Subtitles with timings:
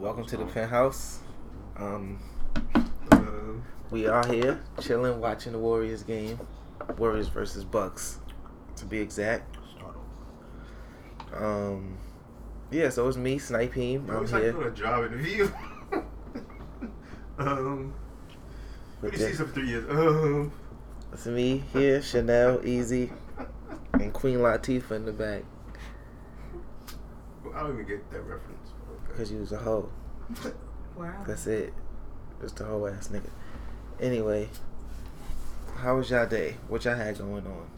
[0.00, 1.20] welcome to the penthouse.
[1.76, 2.18] Um,
[3.12, 6.38] Um, we are here chilling, watching the Warriors game,
[6.96, 8.18] Warriors versus Bucks,
[8.76, 9.56] to be exact.
[11.34, 11.98] Um,
[12.70, 14.08] yeah, so it's me, Sniping.
[14.10, 14.52] I I'm like here.
[14.52, 15.50] doing a job interview.
[17.38, 17.94] um,
[19.00, 19.84] what do you see some three years?
[19.90, 20.52] Um,
[21.12, 23.12] It's me here, Chanel, Easy,
[23.94, 25.42] and Queen Latifah in the back
[27.54, 28.70] I don't even get that reference.
[29.20, 29.28] Okay.
[29.28, 29.88] because you was a hoe.
[30.96, 31.24] Wow.
[31.26, 31.72] That's it.
[32.42, 33.30] Just a whole ass nigga.
[34.00, 34.50] Anyway,
[35.76, 36.56] how was y'all day?
[36.68, 37.70] What y'all had going on?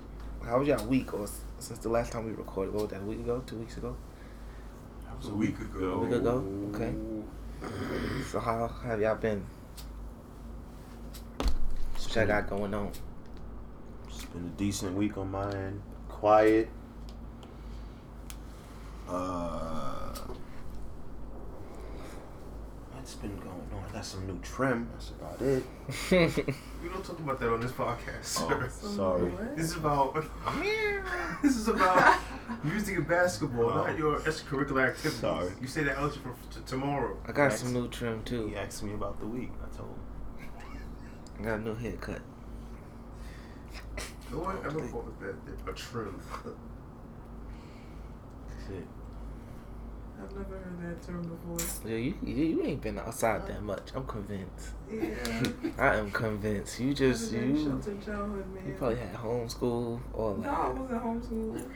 [0.45, 1.15] How was y'all week?
[1.15, 1.29] Or
[1.61, 3.03] since the last time we recorded, what was that?
[3.03, 3.45] A week ago?
[3.47, 3.95] Two weeks ago?
[5.05, 5.93] That was A week ago.
[5.93, 6.45] A week ago?
[6.75, 6.95] Okay.
[8.29, 9.45] So how have y'all been?
[11.39, 12.91] What y'all got going on?
[14.09, 15.81] It's been a decent week on my end.
[16.09, 16.69] Quiet.
[19.09, 20.02] Uh,
[23.03, 23.85] what's been going on?
[23.91, 24.89] I got some new trim.
[24.93, 25.65] That's about it.
[26.81, 29.31] We don't talk about that on this podcast, Oh, sorry.
[29.31, 29.57] What?
[29.57, 30.15] This is about
[31.43, 32.21] this is about
[32.63, 33.87] music and basketball, Oh.
[33.87, 35.19] not your extracurricular activities.
[35.19, 35.51] Sorry.
[35.61, 37.19] You say that out for t- tomorrow.
[37.27, 37.63] I got Next.
[37.63, 38.47] some new trim too.
[38.47, 39.51] He asked me about the week.
[39.61, 40.49] I told him.
[41.41, 42.21] I got a new haircut.
[44.31, 45.35] No one ever called that
[45.69, 46.21] a trim.
[48.49, 48.87] That's it.
[50.23, 51.59] I've never heard that term before.
[51.91, 53.91] Yeah, you, you you ain't been outside that much.
[53.95, 54.71] I'm convinced.
[54.91, 55.43] Yeah.
[55.79, 56.79] I am convinced.
[56.81, 58.67] You just you sheltered childhood, man.
[58.67, 61.69] you probably had homeschool or No, I wasn't homeschooled.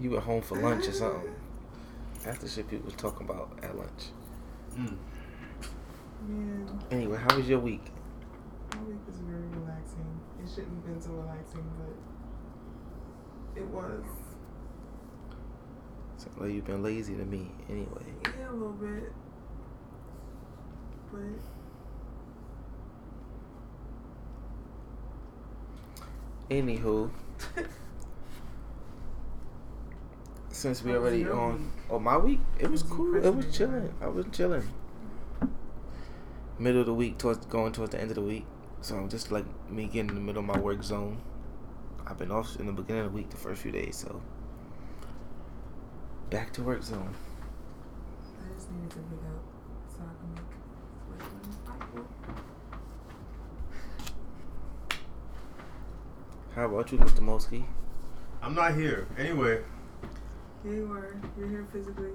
[0.00, 1.34] you were home for lunch or something.
[2.24, 4.08] That's the shit people was talking about at lunch.
[4.76, 4.96] Mm.
[6.28, 7.82] Man, Anyway, how was your week?
[8.76, 10.20] my week was very relaxing.
[10.42, 14.04] It shouldn't have been so relaxing, but it was.
[16.20, 18.04] So, like you've been lazy to me anyway.
[18.24, 19.10] Yeah, a little bit.
[21.10, 21.20] But
[26.50, 27.08] Anywho,
[30.50, 31.62] since we already on, week?
[31.88, 33.24] oh my week, it was Was cool.
[33.24, 33.94] It was chilling.
[34.02, 34.68] I was chilling.
[36.58, 38.44] Middle of the week, towards going towards the end of the week.
[38.82, 41.18] So I'm just like me getting in the middle of my work zone.
[42.06, 44.20] I've been off in the beginning of the week, the first few days, so
[46.30, 47.12] back to work zone.
[48.40, 49.42] I just needed to pick up
[49.88, 50.44] so I can make
[51.04, 51.22] sweat
[51.94, 52.04] when
[56.54, 57.20] How about you, Mr.
[57.20, 57.64] Mosky?
[58.42, 59.08] I'm not here.
[59.18, 59.60] Anyway,
[60.62, 61.16] Here you are.
[61.36, 62.12] You're here physically.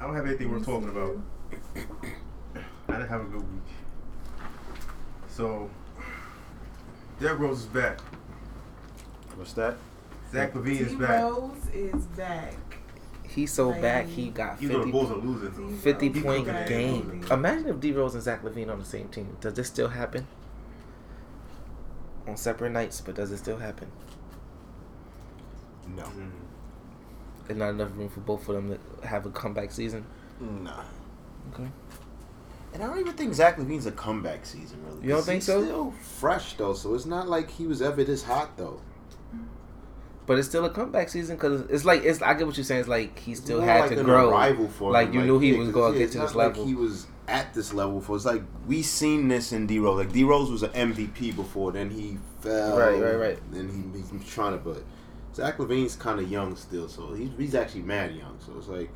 [0.00, 1.16] I don't have anything We worth talking about.
[2.88, 4.42] I didn't have a good week.
[5.28, 5.68] So,
[7.18, 8.00] Derrick Rose is back.
[9.34, 9.76] What's that?
[10.32, 11.22] Zach LaVine is back.
[11.22, 12.54] Rose is back.
[13.28, 15.78] He's so Like, back, he got Even though the 50, Bulls are losing.
[15.78, 17.24] 50 point game.
[17.30, 19.36] Imagine if D Rose and Zach LaVine on the same team.
[19.40, 20.26] Does this still happen?
[22.26, 23.90] On separate nights, but does it still happen?
[25.94, 26.02] No.
[26.02, 26.30] Mm.
[27.46, 30.04] There's not enough room for both of them to have a comeback season.
[30.40, 30.82] Nah.
[31.52, 31.68] Okay.
[32.74, 35.02] And I don't even think Zach LaVine's a comeback season, really.
[35.02, 35.62] You don't think he's so?
[35.62, 38.80] Still fresh though, so it's not like he was ever this hot though.
[40.26, 42.20] But it's still a comeback season because it's like it's.
[42.20, 42.80] I get what you're saying.
[42.80, 44.30] It's like he still had like to grow.
[44.30, 45.14] arrival for Like, him.
[45.14, 46.66] you knew he yeah, was 'cause, gonna yeah, get to this like level.
[46.66, 48.16] he was at this level for.
[48.16, 49.98] It's like we seen this in D Rose.
[49.98, 52.76] Like D Rose was an MVP before, then he fell.
[52.76, 53.38] Right, right, right.
[53.52, 54.82] Then he, he's trying to, but
[55.34, 58.36] Zach LaVine's kind of young still, so he's he's actually mad young.
[58.44, 58.90] So it's like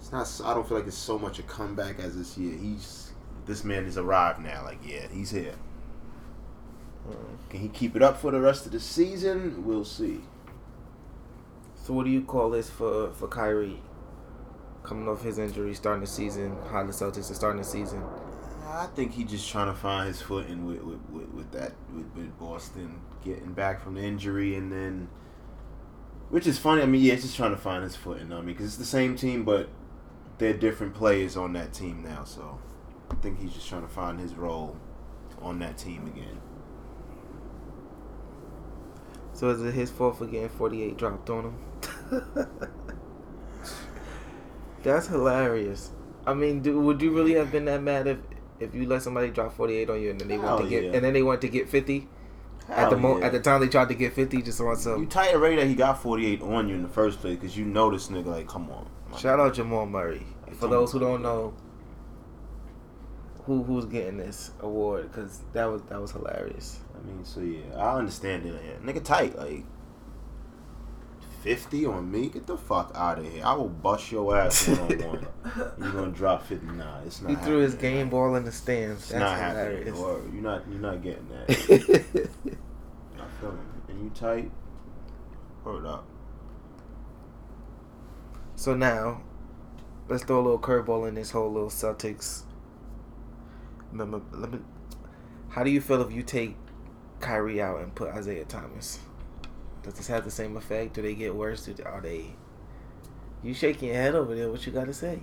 [0.00, 0.40] it's not.
[0.48, 2.56] I don't feel like it's so much a comeback as this year.
[2.56, 3.12] He's
[3.44, 4.64] this man has arrived now.
[4.64, 5.54] Like yeah, he's here.
[7.50, 9.64] Can he keep it up for the rest of the season?
[9.66, 10.20] We'll see.
[11.82, 13.80] So what do you call this for for Kyrie?
[14.82, 18.02] Coming off his injury, starting the season, how the Celtics are starting the season.
[18.66, 22.06] I think he's just trying to find his footing with with, with, with that with,
[22.16, 25.08] with Boston getting back from the injury and then,
[26.30, 26.82] which is funny.
[26.82, 28.32] I mean, yeah, just trying to find his footing.
[28.32, 29.68] I mean, because it's the same team, but
[30.38, 32.24] they're different players on that team now.
[32.24, 32.58] So
[33.10, 34.76] I think he's just trying to find his role
[35.40, 36.40] on that team again.
[39.42, 42.24] So is it his fault for getting 48 dropped on him?
[44.84, 45.90] That's hilarious.
[46.24, 48.18] I mean, do, would you really have been that mad if
[48.60, 50.92] if you let somebody drop 48 on you and then they want to get yeah.
[50.92, 52.06] and then they want to get 50
[52.68, 53.26] at the mo- yeah.
[53.26, 55.00] at the time they tried to get 50 just on some.
[55.00, 57.64] you tight already that he got 48 on you in the first place because you
[57.64, 58.88] know this nigga like come on.
[59.18, 60.24] Shout out Jamal Murray.
[60.46, 61.52] Like, For those who don't know,
[63.46, 66.78] who who's getting this award because that was that was hilarious.
[66.94, 68.54] I mean, so yeah, I understand it.
[68.64, 68.92] Yeah.
[68.92, 69.64] Nigga tight, like
[71.42, 72.28] 50 on me?
[72.28, 73.44] Get the fuck out of here.
[73.44, 75.26] I will bust your ass one on one.
[75.78, 76.66] You're gonna drop 50.
[76.66, 77.94] Nah, it's not He threw his happening.
[77.94, 79.00] game ball in the stands.
[79.02, 79.92] It's That's not happening.
[79.94, 81.50] Or you're not you're not getting that.
[81.50, 83.58] I feel it.
[83.88, 84.50] And you tight?
[85.64, 86.04] Hold up.
[88.54, 89.22] so now,
[90.08, 92.42] let's throw a little curveball in this whole little Celtics.
[93.92, 94.58] Remember, let me.
[95.50, 96.56] How do you feel if you take
[97.20, 98.98] Kyrie out and put Isaiah Thomas?
[99.82, 100.94] Does this have the same effect?
[100.94, 101.66] Do they get worse?
[101.66, 102.34] Do are they?
[103.42, 104.50] You shaking your head over there?
[104.50, 105.20] What you got to say?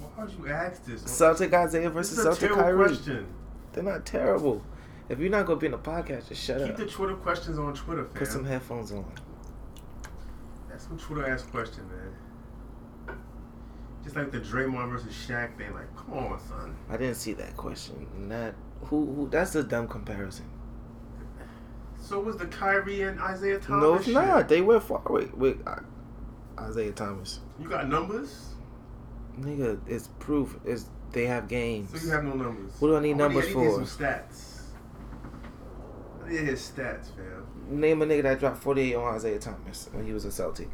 [0.00, 1.02] Why would you ask this?
[1.02, 2.86] Celtic Isaiah This versus is a Celtic Kyrie.
[2.88, 3.26] question.
[3.72, 4.64] They're not terrible.
[5.08, 6.76] If you're not gonna be in the podcast, just shut Keep up.
[6.76, 8.14] Keep the Twitter questions on Twitter, fam.
[8.14, 9.10] Put some headphones on.
[10.68, 12.12] That's some Twitter ass question, man.
[14.08, 15.74] Just like the Draymond versus Shaq thing.
[15.74, 16.74] Like, come on, son.
[16.88, 18.06] I didn't see that question.
[18.16, 19.04] Not who?
[19.04, 19.28] Who?
[19.28, 20.46] That's a dumb comparison.
[22.00, 23.82] So was the Kyrie and Isaiah Thomas?
[23.82, 24.14] no, it's shit.
[24.14, 24.48] not.
[24.48, 25.80] They went far with with uh,
[26.58, 27.40] Isaiah Thomas.
[27.60, 28.46] You got numbers,
[29.38, 30.56] Nigga, it's proof.
[30.64, 31.90] It's they have games.
[31.90, 32.72] so you have no numbers.
[32.78, 33.84] What do I need wanna numbers get- I need for?
[33.84, 34.60] Some stats.
[36.24, 37.44] I need his stats, fam.
[37.68, 40.70] Name a nigga that dropped 48 on Isaiah Thomas when he was a Celtic.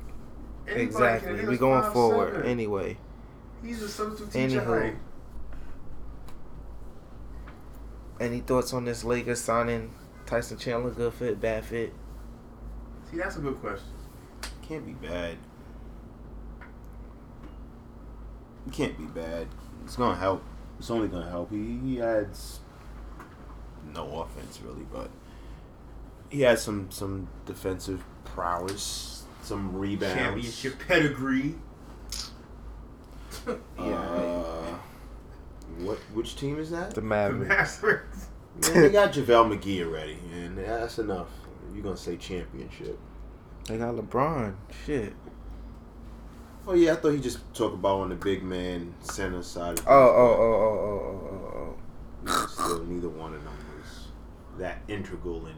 [0.69, 1.32] Anybody exactly.
[1.32, 1.92] nigga's We going 5'7".
[1.92, 2.96] forward anyway.
[3.62, 4.60] He's a substitute teacher.
[4.60, 4.82] Anywho.
[4.82, 4.96] height.
[8.20, 9.92] Any thoughts on this Lakers signing
[10.26, 10.90] Tyson Chandler?
[10.90, 11.92] Good fit, bad fit.
[13.10, 13.88] See, that's a good question.
[14.62, 15.36] Can't be bad.
[18.66, 19.48] It can't be bad.
[19.84, 20.42] It's gonna help.
[20.78, 21.50] It's only gonna help.
[21.50, 22.60] He he adds
[23.92, 25.10] no offense really, but
[26.30, 30.14] he has some some defensive prowess, some rebounds.
[30.14, 31.56] Championship pedigree.
[33.78, 34.78] Uh,
[35.78, 35.98] what?
[36.12, 36.90] Which team is that?
[36.90, 37.48] The The Mavericks.
[37.82, 38.28] Mavericks.
[38.62, 41.28] Man, they got JaVale McGee already, and that's enough.
[41.72, 42.98] You're gonna say championship.
[43.66, 44.54] They got LeBron.
[44.86, 45.14] Shit.
[46.66, 49.81] Oh yeah, I thought he just talked about on the big man center side.
[49.81, 51.76] Of Oh, oh, oh, oh, oh, oh, oh, oh.
[52.25, 54.08] No, still neither one of them was
[54.58, 55.56] that integral in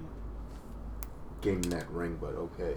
[1.42, 2.74] getting that ring, but okay.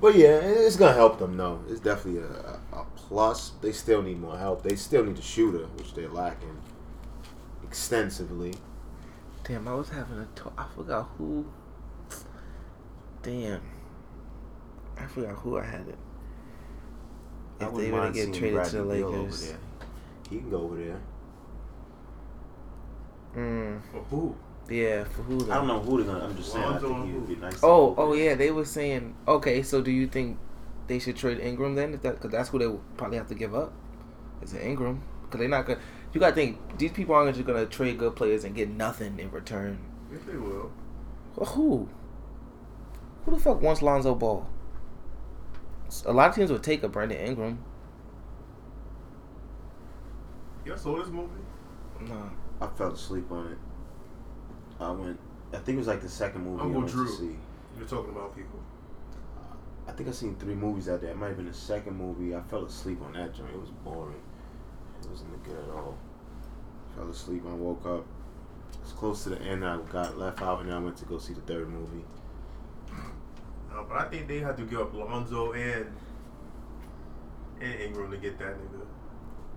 [0.00, 1.62] But yeah, it's gonna help them though.
[1.68, 3.50] It's definitely a, a, a plus.
[3.60, 4.62] They still need more help.
[4.62, 6.56] They still need a shooter, which they're lacking
[7.62, 8.54] extensively.
[9.44, 10.54] Damn, I was having a talk.
[10.56, 11.44] I forgot who.
[13.22, 13.60] Damn.
[14.98, 15.98] I forgot who I had it.
[17.60, 19.48] If wouldn't they were to get seeing traded to the Bradley over Lakers.
[19.48, 19.58] there.
[20.30, 21.00] He can go over there.
[23.36, 24.36] Mm, For who?
[24.70, 25.52] Yeah, for who though?
[25.52, 26.24] I don't know who they're gonna.
[26.24, 26.64] I'm just saying.
[26.64, 27.60] I think he would be nice.
[27.62, 29.16] Oh, oh yeah, they were saying.
[29.26, 30.38] Okay, so do you think
[30.86, 31.94] they should trade Ingram then?
[31.94, 33.72] If that, because that's who they will probably have to give up.
[34.42, 35.02] Is it Ingram?
[35.22, 35.80] Because they're not gonna.
[36.12, 39.30] You gotta think these people aren't just gonna trade good players and get nothing in
[39.30, 39.78] return.
[40.12, 40.70] If they will.
[41.36, 41.88] Well, who?
[43.24, 44.46] Who the fuck wants Lonzo Ball?
[46.06, 47.64] A lot of teams would take a Brandon Ingram.
[50.64, 51.30] Y'all saw this movie?
[52.00, 52.30] No.
[52.60, 53.58] I fell asleep on it.
[54.80, 55.18] I went.
[55.52, 57.06] I think it was like the second movie Uncle I went Drew.
[57.06, 57.36] to see.
[57.78, 58.58] You're talking about people.
[59.86, 61.10] I think I seen three movies out there.
[61.10, 62.34] It might have been the second movie.
[62.34, 63.50] I fell asleep on that joint.
[63.52, 64.20] It was boring.
[65.02, 65.96] It wasn't good at all.
[66.96, 67.42] Fell asleep.
[67.48, 68.04] I woke up.
[68.74, 69.64] It was close to the end.
[69.64, 72.04] I got left out, and then I went to go see the third movie.
[73.72, 75.86] No, but I think they had to give up Lonzo and
[77.60, 78.86] and Ingram to get that nigga.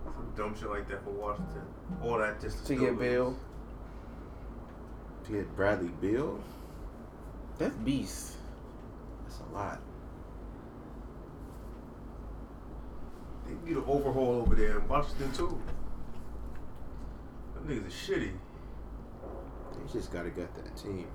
[0.03, 1.61] Some dumb shit like that for Washington.
[2.03, 2.99] All that just To still get lose.
[2.99, 3.37] Bill.
[5.29, 6.39] Get Bradley Beal,
[7.57, 8.33] That's beast.
[9.23, 9.81] that's a lot.
[13.47, 15.61] They need an overhaul over there in Washington too.
[17.55, 18.31] Them niggas are shitty.
[19.71, 21.07] They just gotta gut that team.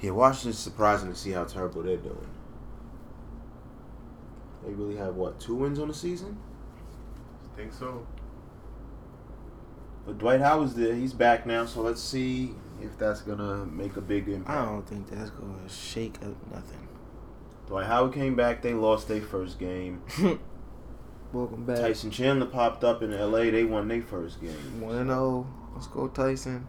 [0.00, 2.28] Yeah, Washington's surprising to see how terrible they're doing.
[4.64, 6.36] They really have what two wins on the season?
[7.52, 8.04] I Think so.
[10.06, 10.94] But Dwight Howard's there.
[10.94, 14.56] He's back now, so let's see if that's gonna make a big impact.
[14.56, 16.86] I don't think that's gonna shake up nothing.
[17.66, 18.62] Dwight Howard came back.
[18.62, 20.02] They lost their first game.
[21.32, 21.78] Welcome back.
[21.78, 23.50] Tyson Chandler popped up in L.A.
[23.50, 24.80] They won their first game.
[24.80, 25.46] One and zero.
[25.74, 26.68] Let's go, Tyson.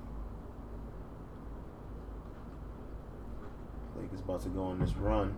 [3.96, 5.38] Lakers about to go on this run.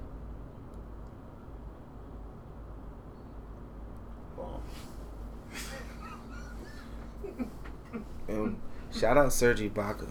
[8.29, 8.57] And
[8.93, 10.07] shout out Serge Ibaka.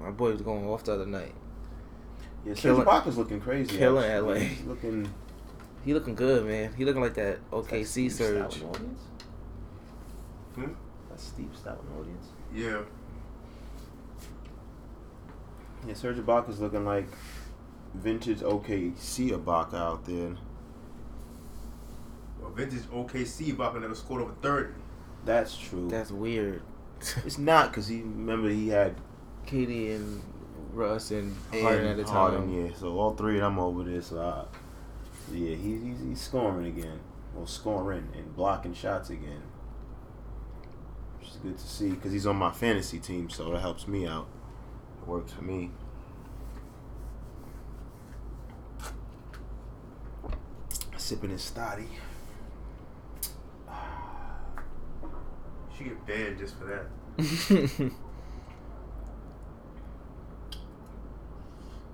[0.00, 1.34] My boy was going off the other night.
[2.44, 3.76] Yeah, Killing- Serge Ibaka's looking crazy.
[3.76, 4.34] killing actually.
[4.40, 4.44] LA.
[4.46, 5.10] He's looking.
[5.84, 6.72] He looking good, man.
[6.74, 8.54] He looking like that OKC Steve Surge.
[8.54, 9.00] Stoute audience.
[10.54, 10.72] Hmm?
[11.08, 12.26] That's Steve Stout audience.
[12.54, 12.80] Yeah.
[15.86, 17.06] Yeah, Serge Ibaka's looking like
[17.94, 20.36] vintage OKC Ibaka out there.
[22.40, 24.74] Well, vintage OKC Ibaka never scored over thirty.
[25.24, 25.88] That's true.
[25.88, 26.62] That's weird.
[27.24, 28.94] it's not because he remember he had
[29.46, 30.22] KD and
[30.72, 32.14] Russ and Harden at the time.
[32.14, 32.72] Harden, yeah.
[32.76, 34.02] So all three of them over there.
[34.02, 34.44] So I,
[35.34, 37.00] yeah, he's, he's he's scoring again,
[37.36, 39.42] or scoring and blocking shots again,
[41.18, 44.06] which is good to see because he's on my fantasy team, so that helps me
[44.06, 44.28] out.
[45.02, 45.70] It works for me.
[50.96, 51.86] Sipping his stoddy.
[55.80, 56.84] She get banned just for that.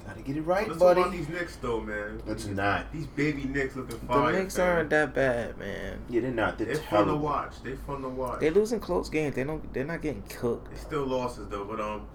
[0.05, 1.01] Gotta get it right, Let's buddy.
[1.01, 2.21] talk about these Knicks though, man.
[2.27, 2.93] It's These- not.
[2.93, 4.33] These baby Knicks looking the fire.
[4.33, 4.69] Knicks man.
[4.77, 5.99] aren't that bad, man.
[6.09, 6.59] Yeah, they're not.
[6.59, 7.55] They're, They're fun to watch.
[7.63, 8.41] They're fun to watch.
[8.41, 9.35] They're losing close games.
[9.37, 9.73] They don't.
[9.73, 10.73] They're not getting cooked.
[10.73, 12.07] It's still losses though, but um,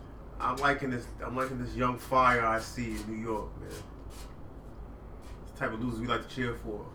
[0.42, 1.06] I'm liking this.
[1.26, 3.70] I'm liking this young fire I see in New York, man.
[3.70, 6.86] This type of losers we like to cheer for.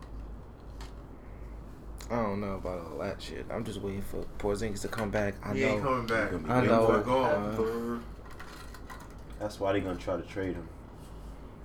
[2.11, 3.47] I don't know about all that shit.
[3.51, 5.35] I'm just waiting for Porzingis to come back.
[5.43, 5.67] I he know.
[5.69, 6.31] ain't coming back.
[6.31, 7.03] He's gonna be I know.
[7.03, 8.01] gone.
[8.01, 10.69] Uh, That's why they're gonna try to trade him.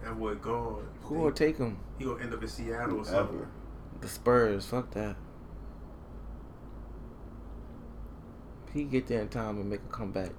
[0.04, 0.88] that boy gone.
[1.04, 1.78] Who will take him?
[2.00, 3.46] He gonna end up in Seattle or something.
[4.02, 4.66] The Spurs.
[4.66, 5.16] Fuck that.
[8.74, 10.32] He get there in time and make a comeback.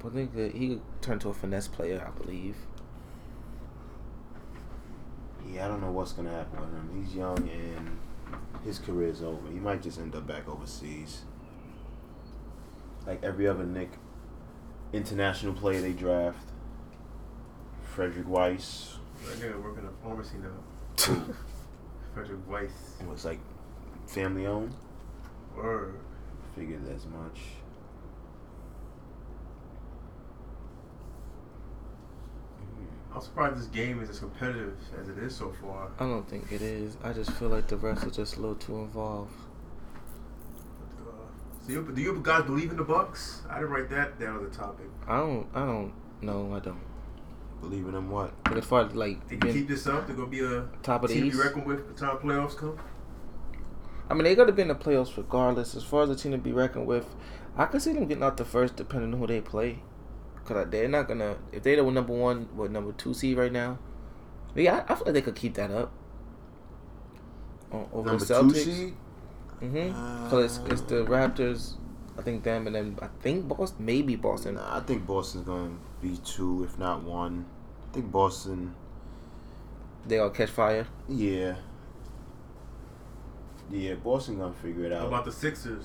[0.00, 2.04] But I think that he could turn to a finesse player.
[2.04, 2.56] I believe.
[5.52, 7.04] Yeah, I don't know what's gonna happen with him.
[7.04, 7.98] He's young and
[8.64, 9.50] his career's over.
[9.52, 11.22] He might just end up back overseas.
[13.06, 13.90] Like every other Knick
[14.92, 16.48] international player they draft.
[17.94, 20.54] Frédéric Weis That nigga work in a pharmacy now.
[22.16, 22.70] Frédéric Weis.
[23.00, 23.40] It was like
[24.06, 24.74] family owned.
[25.56, 25.94] Word.
[26.56, 27.40] Figured as much.
[33.14, 35.88] I'm surprised this game is as competitive as it is so far.
[36.00, 36.96] I don't think it is.
[37.02, 39.32] I just feel like the refs are just a little too involved.
[41.00, 41.10] Uh,
[41.64, 43.42] so you, do you guys believe in the Bucks?
[43.48, 44.86] I didn't write that down as a topic.
[45.06, 45.46] I don't.
[45.54, 45.92] I don't.
[46.22, 46.80] No, I don't.
[47.60, 48.32] Believe in them what?
[48.44, 50.06] But as far as like Think you being keep this up?
[50.06, 51.98] They're gonna be a top of the team to East, be reckoned with by the
[51.98, 52.76] time playoffs come.
[54.10, 55.74] I mean they got to be in the playoffs regardless.
[55.74, 57.06] As far as a team to be reckoned with,
[57.56, 59.78] I could see them getting out the first depending on who they play.
[60.44, 63.78] Cause they're not gonna if they the number one, what number two seed right now.
[64.54, 65.92] Yeah, I, I feel like they could keep that up.
[67.72, 68.64] Over Number the two Celtics.
[68.64, 68.94] seed?
[69.62, 70.30] Mm-hmm.
[70.30, 71.74] So it's, it's the Raptors.
[72.16, 74.54] I think them and then I think Boston, maybe Boston.
[74.54, 75.70] Nah, I think Boston's gonna
[76.00, 77.46] be two, if not one.
[77.90, 78.74] I think Boston.
[80.06, 80.86] They all catch fire.
[81.08, 81.56] Yeah.
[83.70, 85.06] Yeah, Boston gonna figure it How out.
[85.08, 85.84] about the Sixers?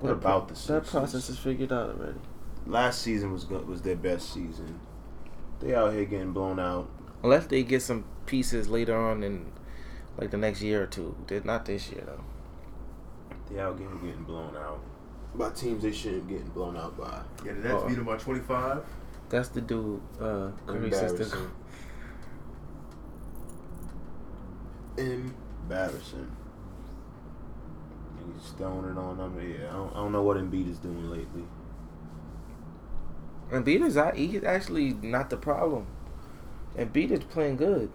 [0.00, 0.84] What about the Sixers?
[0.84, 2.18] that process is figured out already?
[2.66, 4.80] Last season was good, was their best season.
[5.60, 6.88] They out here getting blown out.
[7.22, 9.52] Unless they get some pieces later on in
[10.18, 11.16] like the next year or two.
[11.26, 12.24] They're not this year though.
[13.50, 14.80] They out here getting blown out
[15.34, 17.20] by teams they shouldn't getting blown out by.
[17.44, 17.88] Yeah, the Nets Uh-uh.
[17.88, 18.82] beat them by 25.
[19.28, 20.84] That's the dude, uh, Curry.
[20.84, 21.50] Embarrassing.
[24.96, 26.30] Embarrassing.
[28.32, 29.38] He's stoning on them.
[29.40, 31.44] Yeah, I don't, I don't know what Embiid is doing lately.
[33.50, 35.86] And Embiid is out- he's actually not the problem.
[36.76, 37.90] And Embiid is playing good.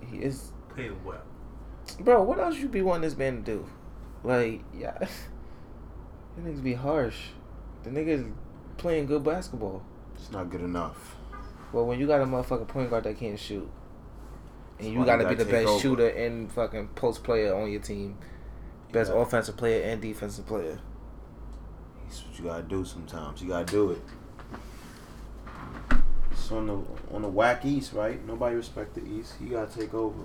[0.00, 1.22] He is, Playing well.
[2.00, 2.22] bro.
[2.22, 3.66] What else you be wanting this man to do?
[4.24, 5.08] Like, yeah, that
[6.44, 7.28] niggas be harsh.
[7.84, 8.26] The nigga's
[8.76, 9.82] playing good basketball.
[10.14, 11.16] It's not good enough.
[11.72, 13.68] Well, when you got a motherfucking point guard that can't shoot,
[14.78, 15.80] and That's you got to be the best over.
[15.80, 18.18] shooter and fucking post player on your team,
[18.92, 19.20] best Yeah.
[19.20, 20.78] offensive player and defensive player.
[22.04, 23.40] That's what you gotta do sometimes.
[23.42, 24.02] You gotta do it.
[26.52, 28.22] It's on the on the whack East, right?
[28.26, 29.36] Nobody respect the East.
[29.40, 30.22] You gotta take over.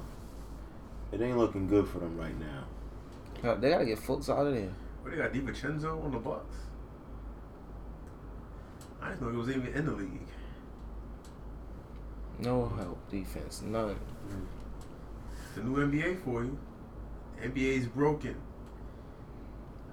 [1.13, 3.49] It ain't looking good for them right now.
[3.49, 4.73] Uh, They gotta get folks out of there.
[5.01, 6.53] What they got DiVincenzo on the Bucks?
[9.01, 10.27] I didn't know he was even in the league.
[12.39, 13.95] No help defense, none.
[15.31, 16.59] It's the new NBA for you.
[17.41, 18.35] NBA is broken.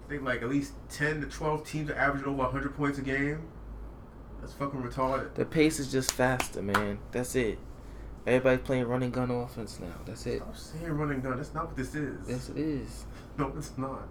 [0.05, 3.03] I think like at least 10 to 12 teams are averaging over 100 points a
[3.03, 3.47] game.
[4.45, 5.33] That's fucking retarded.
[5.35, 6.99] The pace is just faster, man.
[7.13, 7.59] That's it.
[8.27, 9.87] Everybody's playing running gun offense now.
[10.05, 10.43] That's it.
[10.43, 11.39] Stop saying running gun.
[11.39, 12.29] That's not what this is.
[12.29, 13.07] Yes, it is.
[13.39, 14.07] No, it's not.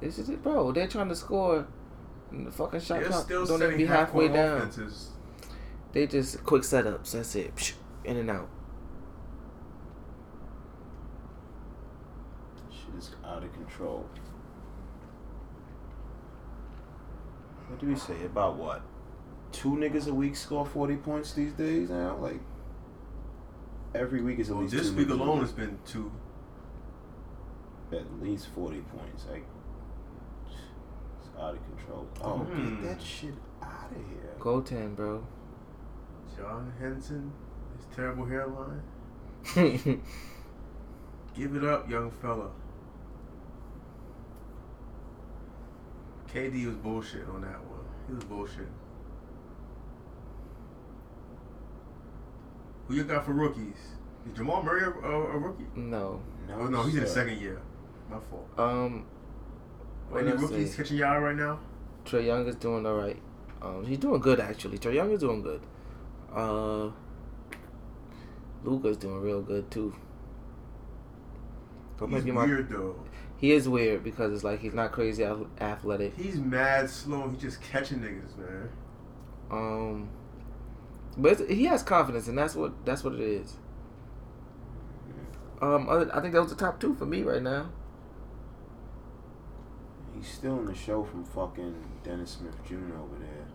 [0.00, 0.70] This is it, bro.
[0.72, 1.66] They're trying to score.
[2.32, 4.58] And the fucking shot They're clock still don't even setting be halfway half-court down.
[4.58, 5.10] offenses.
[5.92, 7.12] They just quick setups.
[7.12, 7.74] That's it.
[8.04, 8.48] In and out.
[12.70, 14.04] Shit is out of control.
[17.68, 18.82] What do we say about what?
[19.56, 22.16] Two niggas a week score forty points these days now.
[22.16, 22.40] Like
[23.94, 26.12] every week is at Well, least this two week niggas a alone has been two.
[27.92, 29.24] at least forty points.
[29.30, 29.44] Like
[31.20, 32.06] it's out of control.
[32.22, 32.82] Oh, Hmm.
[32.82, 34.34] get that shit out of here.
[34.38, 35.26] Go ten, bro.
[36.36, 37.32] John Henson,
[37.76, 38.82] his terrible hairline.
[41.34, 42.50] Give it up, young fella.
[46.32, 47.84] KD was bullshit on that one.
[48.08, 48.68] He was bullshit.
[52.88, 53.76] Who you got for rookies?
[54.26, 55.64] Is Jamal Murray a, a, a rookie?
[55.74, 56.20] no.
[56.54, 57.60] Oh no, he's in the second year.
[58.10, 58.48] My fault.
[58.58, 59.04] Um.
[60.16, 60.76] Any rookies say?
[60.76, 61.58] catching y'all right now?
[62.04, 63.20] Trae Young is doing all right.
[63.60, 64.78] Um, he's doing good actually.
[64.78, 65.60] Trae Young is doing good.
[66.32, 66.90] Uh,
[68.62, 69.94] Luka's doing real good too.
[71.98, 72.94] But He's my weird though.
[73.38, 76.14] he is weird because it's like he's not crazy athletic.
[76.16, 77.28] He's mad slow.
[77.30, 78.68] He's just catching niggas, man.
[79.50, 80.08] Um,
[81.16, 83.56] but it's, he has confidence, and that's what that's what it is.
[85.62, 87.70] Um, other, I think that was the top two for me right now.
[90.14, 92.74] He's still in the show from fucking Dennis Smith Jr.
[92.98, 93.46] over there.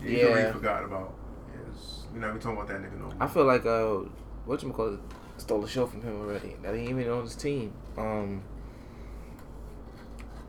[0.00, 0.28] Yeah, he's Yeah.
[0.28, 1.14] already forgot about.
[1.52, 3.14] Yes, we're not even talking about that nigga no more.
[3.20, 4.08] I feel like uh,
[4.44, 5.00] what you call it,
[5.38, 6.56] stole the show from him already.
[6.62, 7.72] That ain't even on his team.
[7.96, 8.42] Um,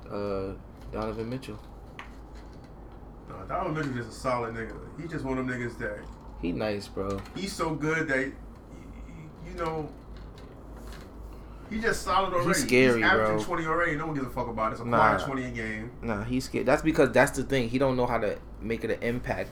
[0.10, 0.54] uh,
[0.92, 1.60] Donovan Mitchell.
[3.28, 4.76] No, Donovan Mitchell just a solid nigga.
[5.00, 6.00] He just one of them niggas that
[6.42, 7.20] He nice, bro.
[7.36, 8.26] he's so good that
[9.46, 9.90] you know
[11.70, 12.54] he just solid already.
[12.54, 13.44] scary, he's averaging bro.
[13.44, 13.96] twenty already.
[13.96, 14.74] No one gives a fuck about it.
[14.74, 15.18] It's a Nah.
[15.18, 15.92] twenty a game.
[16.02, 16.66] Nah, he's scared.
[16.66, 17.70] That's because that's the thing.
[17.70, 19.50] He don't know how to make it an impact.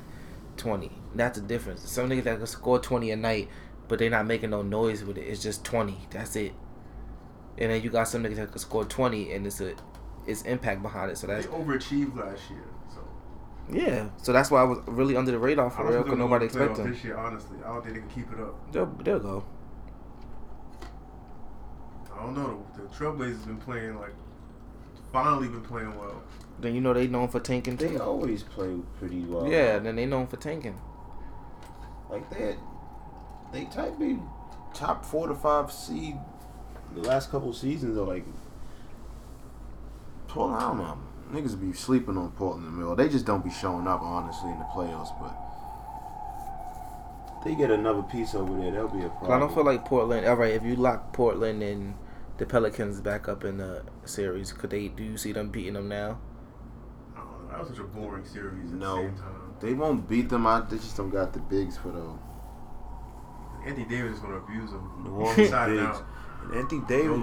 [0.55, 0.91] Twenty.
[1.13, 1.87] That's the difference.
[1.89, 3.49] Some niggas that can score twenty a night,
[3.87, 5.21] but they're not making no noise with it.
[5.27, 5.97] It's just twenty.
[6.09, 6.53] That's it.
[7.59, 9.75] And then you got some niggas that can score twenty, and it's a,
[10.25, 11.17] it's impact behind it.
[11.19, 12.63] So They that's overachieved last year,
[13.71, 14.09] yeah.
[14.21, 16.03] So that's why I was really under the radar for real.
[16.03, 16.91] Cause nobody gonna play expect off him.
[16.93, 17.17] this year.
[17.17, 18.71] Honestly, I don't think they can keep it up.
[18.71, 19.43] They'll, they'll go.
[22.13, 22.65] I don't know.
[22.75, 24.13] The, the Trailblazers been playing like
[25.13, 26.21] finally been playing well.
[26.59, 28.01] Then you know they known for tanking They too.
[28.01, 29.47] always play pretty well.
[29.47, 30.79] Yeah, then they known for tanking.
[32.09, 32.57] Like they had,
[33.53, 34.17] they type be
[34.73, 36.15] top four to five seed
[36.95, 38.25] the last couple seasons are like
[40.27, 40.97] Portland, I don't know.
[41.31, 42.95] Niggas be sleeping on Portland in the middle.
[42.95, 45.35] They just don't be showing up honestly in the playoffs, but
[47.43, 49.31] they get another piece over there, they'll be a problem.
[49.33, 50.25] I don't feel like Portland.
[50.25, 51.95] All right, if you lock Portland and
[52.37, 54.87] the Pelicans back up in the series, could they?
[54.87, 56.19] Do you see them beating them now?
[57.15, 57.49] I don't know.
[57.51, 58.71] That was such a boring series.
[58.71, 58.95] At No.
[58.95, 59.53] the same time.
[59.59, 60.69] they won't beat them out.
[60.69, 62.19] They just don't got the bigs for them.
[63.65, 64.89] Anthony Davis is gonna abuse them.
[65.03, 65.97] New Orleans Inside and bigs.
[65.97, 66.05] out.
[66.43, 67.17] And Anthony Davis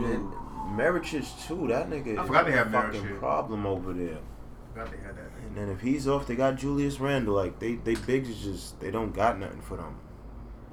[0.66, 1.66] And too.
[1.68, 3.18] That nigga I is forgot they a have fucking Mirotic.
[3.18, 4.18] problem over there.
[4.72, 5.24] Forgot they had that.
[5.46, 7.34] And then if he's off, they got Julius Randle.
[7.34, 9.96] Like they, they bigs is just they don't got nothing for them.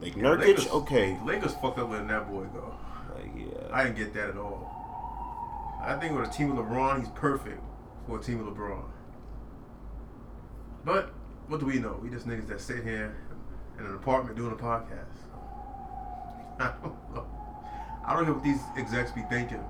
[0.01, 1.17] Like Yeah, Nurkic, Lakers- okay.
[1.25, 2.73] Lakers fucked up letting that boy go.
[3.15, 4.69] Like yeah, I didn't get that at all.
[5.83, 7.61] I think with a team with LeBron, he's perfect
[8.07, 8.83] for a team with LeBron.
[10.85, 11.11] But
[11.47, 11.99] what do we know?
[12.01, 13.15] We just niggas that sit here
[13.77, 15.17] in an apartment doing a podcast.
[16.59, 17.27] I don't know.
[18.05, 19.63] I don't know what these execs be thinking.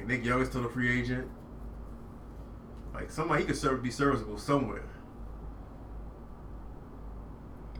[0.00, 1.28] Like Nick Young is still a free agent.
[2.94, 4.82] Like somebody he could serve, be serviceable somewhere.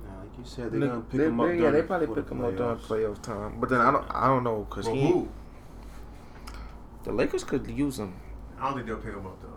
[0.05, 1.47] Nah, like you said, they're gonna pick they- him up.
[1.47, 3.15] they- yeah, during they probably pick the him up during playoffs.
[3.17, 3.59] playoff time.
[3.61, 5.29] But then I don't, I don't know because Well, he, who?
[7.05, 8.15] the Lakers could use him.
[8.59, 9.49] I don't think they'll pick him up though.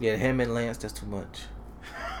[0.00, 1.42] Yeah, him and Lance, that's too much.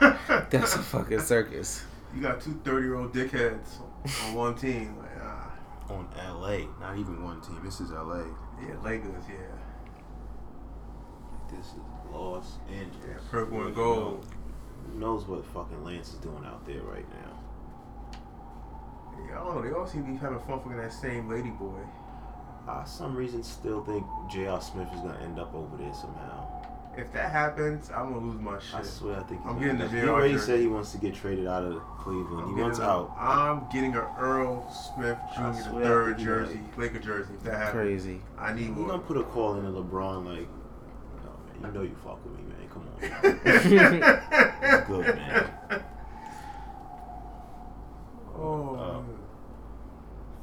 [0.50, 1.84] That's a fucking circus.
[2.14, 3.80] You got two 30 year old dickheads
[4.26, 4.96] on one team.
[4.98, 5.50] Like, ah,
[5.88, 7.58] on LA, not even one team.
[7.64, 8.24] This is LA.
[8.62, 9.36] Yeah, Lakers, yeah.
[11.50, 11.74] This is
[12.12, 12.96] Los Angeles.
[13.06, 14.26] Yeah, purple and gold.
[14.86, 18.18] Who knows what fucking Lance is doing out there right now?
[19.28, 19.62] Yeah, I don't know.
[19.62, 21.80] They all seem to be having fun fucking that same lady boy.
[22.66, 24.60] I some reason still think J.R.
[24.60, 26.43] Smith is gonna end up over there somehow.
[26.96, 28.74] If that happens, I'm gonna lose my shit.
[28.74, 30.46] I swear, I think I'm getting the up- He already jersey.
[30.46, 32.44] said he wants to get traded out of Cleveland.
[32.50, 33.16] I'm he wants a- out.
[33.18, 35.42] I'm getting an Earl Smith Jr.
[35.42, 37.32] the third jersey, Laker jersey.
[37.34, 38.20] If that happens, Crazy.
[38.38, 38.86] I need He one.
[38.86, 40.48] gonna put a call into LeBron like,
[41.24, 41.30] no
[41.60, 42.68] man, you know you fuck with me, man.
[42.70, 43.00] Come on.
[43.44, 45.50] man." good, man.
[48.36, 49.04] Oh, Uh, man.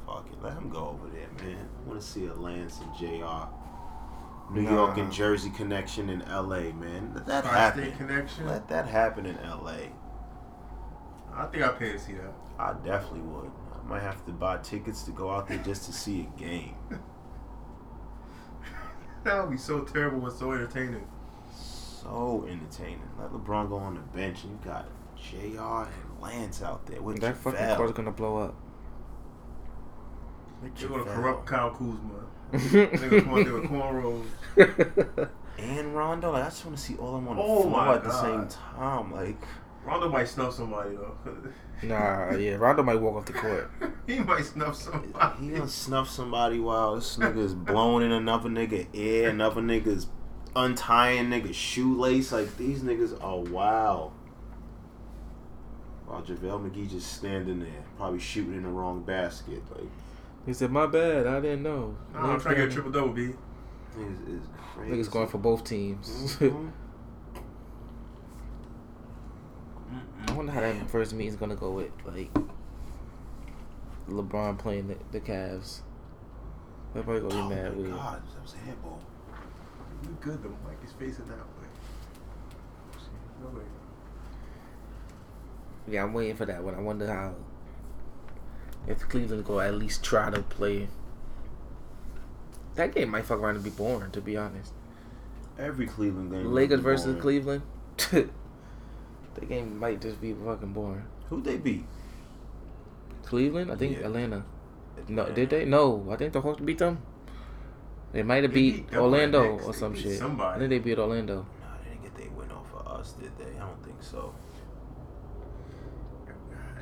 [0.06, 1.68] Fuck it, let him go over there, man.
[1.84, 3.46] I want to see a Lance and Jr.
[4.52, 4.70] New Nah.
[4.72, 6.72] York and Jersey connection in L.A.
[6.72, 8.06] Man, let that Tri-state happen.
[8.06, 8.46] connection.
[8.46, 9.90] Let that happen in L.A.
[11.34, 12.32] I think I'd pay to see that.
[12.58, 13.50] I definitely would.
[13.72, 16.74] I might have to buy tickets to go out there just to see a game.
[19.24, 21.06] That would be so terrible but so entertaining.
[21.54, 23.08] so entertaining.
[23.20, 25.86] Let LeBron go on the bench, and you got Jr.
[25.88, 27.76] and Lance out there with That fucking JaVale.
[27.76, 28.54] court's gonna blow up.
[30.60, 32.26] With They're gonna corrupt Kyle Kuzma.
[32.52, 35.28] Niggas come out there with cornrows.
[35.58, 36.32] and Rondo.
[36.32, 38.04] Like I just want to see all of them on the Oh floor my at
[38.04, 39.10] the same time.
[39.10, 39.42] Like
[39.84, 41.16] Rondo might snuff somebody though.
[41.82, 43.70] nah, yeah, Rondo might walk off the court.
[44.06, 45.44] he might snuff somebody.
[45.44, 50.08] he gonna snuff somebody while this nigga is blowing in another nigga ear, another nigga's
[50.54, 52.32] untying nigga's shoelace.
[52.32, 54.12] Like these niggas are wild.
[56.06, 59.62] While JaVale McGee just standing there, probably shooting in the wrong basket.
[59.74, 59.88] Like
[60.46, 63.12] He said, "My bad, I didn't know." Nah, I'm trying to get a triple double,
[63.12, 63.32] B.
[63.96, 64.92] niggas is crazy.
[64.96, 66.36] Niggas going for both teams.
[66.38, 66.70] Mhm.
[70.28, 72.30] I wonder how that first meeting's gonna go with like
[74.08, 75.80] LeBron playing the, the Cavs.
[76.94, 77.90] Everybody gonna Oh be mad my with.
[77.92, 79.00] God, that was a handball.
[80.02, 80.56] You good though.
[80.66, 81.68] Mike is facing that way.
[83.42, 83.64] No way.
[85.88, 86.74] Yeah, I'm waiting for that one.
[86.74, 87.34] I wonder how
[88.86, 90.88] if Cleveland go at least try to play.
[92.74, 94.72] That game might fuck around and be boring, to be honest.
[95.58, 96.52] Every Cleveland game.
[96.52, 97.20] Lakers versus.
[97.20, 97.62] Cleveland.
[98.10, 98.28] the
[99.46, 101.04] game might just be fucking boring.
[101.28, 101.84] Who'd they beat?
[103.24, 104.06] Cleveland, I think Yeah.
[104.06, 104.44] Atlanta.
[105.08, 105.64] No, did they?
[105.64, 107.02] No, I think the Hawks beat them.
[108.12, 110.18] They might have beat beat Orlando or some shit.
[110.18, 110.56] somebody.
[110.56, 111.36] I think they beat Orlando.
[111.36, 111.44] No,
[111.82, 113.56] they didn't get their win off of us, did they?
[113.58, 114.34] I don't think so.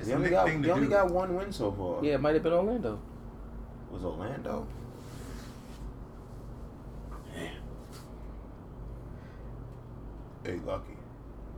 [0.00, 0.90] It's They only got thing they only do.
[0.90, 2.02] got one win so far.
[2.04, 2.98] Yeah, it might have been Orlando.
[3.90, 4.66] was Orlando.
[7.34, 7.52] Man.
[10.44, 10.96] Hey, lucky.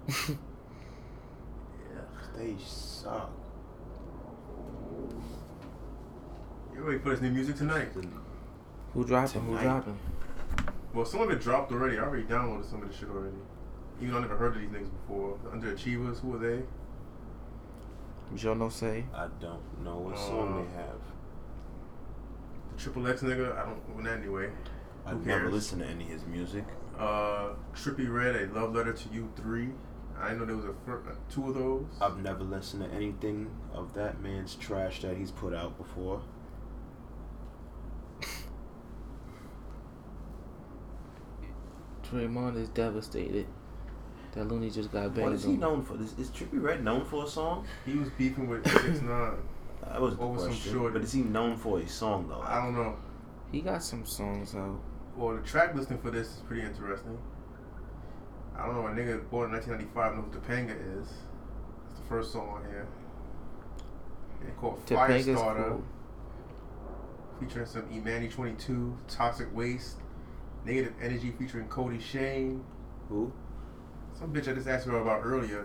[1.95, 2.01] Yeah.
[2.37, 3.31] They suck.
[6.75, 7.89] You ready for this new music tonight?
[8.95, 9.43] Who dropping?
[9.43, 9.63] Who Tonight.
[9.63, 9.99] dropping?
[10.95, 11.99] Well, some of it dropped already.
[11.99, 13.37] I already downloaded some of the shit already.
[14.01, 15.39] Even though I never heard of these niggas before.
[15.45, 16.63] The Underachievers, who are they?
[18.35, 19.05] Joe no say.
[19.15, 21.01] I don't know what song Uh, they have.
[22.75, 23.57] The Triple X nigga?
[23.57, 24.51] I don't know that anyway.
[25.05, 25.53] I've who never cares?
[25.53, 26.65] listened to any of his music.
[26.99, 29.71] Uh, Trippie Redd, A Love Letter to You 3.
[30.19, 31.87] I know there was a fir- uh, two of those.
[32.01, 36.23] I've never listened to anything of that man's trash that he's put out before.
[42.05, 43.47] Draymond is devastated.
[44.33, 45.27] That Looney just got banged.
[45.27, 45.61] What is he on.
[45.61, 45.95] known for?
[46.01, 47.67] Is, is Trippie Redd known for a song?
[47.85, 49.33] He was beefing with 6 9
[49.83, 50.73] That was the Over some question.
[50.73, 50.93] shorty.
[50.95, 52.41] But is he known for a song though?
[52.41, 52.97] I don't know.
[53.51, 54.81] He got some songs out.
[55.17, 57.19] Well, the track listing for this is pretty interesting.
[58.57, 58.87] I don't know.
[58.87, 61.09] A nigga born in 1995 knows what Topanga is.
[61.89, 62.87] That's the first song on here.
[64.47, 65.85] It's called Topanga's Firestarter, cool.
[67.39, 69.97] featuring some Imani 22, Toxic Waste,
[70.65, 72.65] Negative Energy featuring Cody Shane.
[73.09, 73.31] Who?
[74.19, 75.65] Some bitch I just asked her about earlier.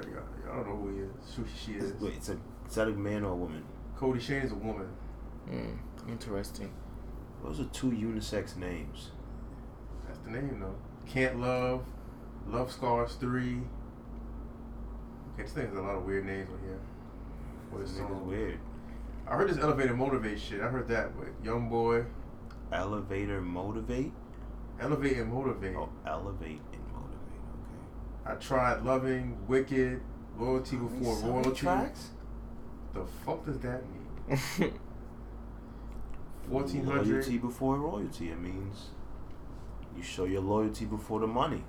[0.49, 1.35] I don't know who he is.
[1.35, 2.01] Who she is.
[2.01, 3.63] Wait, it's a is that a man or a woman?
[3.95, 4.87] Cody Shane is a woman.
[5.49, 5.77] Mm,
[6.09, 6.71] interesting.
[7.43, 9.11] Those are two unisex names.
[10.05, 10.75] That's the name though.
[11.05, 11.83] Can't Love,
[12.47, 13.61] Love Scars 3.
[15.33, 16.79] Okay, this thing has a lot of weird names on here.
[17.71, 18.27] For this This nigga's song.
[18.27, 18.59] weird.
[19.27, 20.61] I heard this Elevator Motivate shit.
[20.61, 22.05] I heard that with Young Boy.
[22.71, 24.11] Elevator motivate.
[24.79, 25.75] Elevate and Motivate.
[25.75, 26.59] Oh, elevate and motivate.
[26.59, 26.66] Okay.
[28.27, 30.01] I tried Loving, Wicked,
[30.37, 31.51] Loyalty How Before so Royalty.
[31.51, 32.09] tracks.
[32.93, 33.81] The fuck does that
[34.29, 34.73] mean?
[36.49, 37.07] Fourteen hundred.
[37.07, 38.29] Loyalty before royalty.
[38.29, 38.87] It means
[39.95, 41.63] you show your loyalty before the money.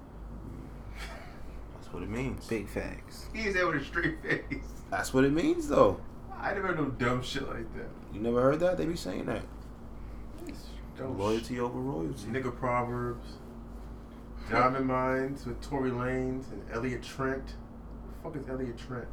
[1.75, 2.47] That's what it means.
[2.47, 3.27] Big facts.
[3.35, 4.63] He is there with a straight face.
[4.91, 6.01] That's what it means, though.
[6.41, 7.89] I never heard no dumb shit like that.
[8.15, 8.79] You never heard that?
[8.79, 9.43] They be saying that.
[10.47, 10.67] It's
[10.97, 12.27] dumb Loyalty over royalty.
[12.29, 13.27] Nigga Proverbs.
[14.51, 17.55] Diamond Mines with Tory Lanez and Elliott Trent.
[18.23, 19.09] Who the fuck is Elliott Trent?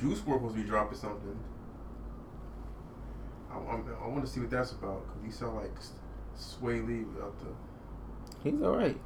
[0.00, 1.38] Juice WRLD supposed to be dropping something.
[3.50, 5.92] I, I'm- I want to see what that's about because he sound like S-
[6.36, 8.50] Swae Lee without the.
[8.50, 8.98] He's all right.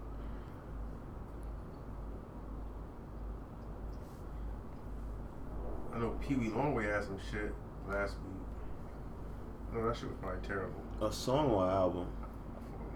[5.94, 7.52] I know Pee Wee Longway had some shit
[7.88, 9.74] last week.
[9.74, 10.80] No, that shit was probably terrible.
[11.02, 12.06] A song or album?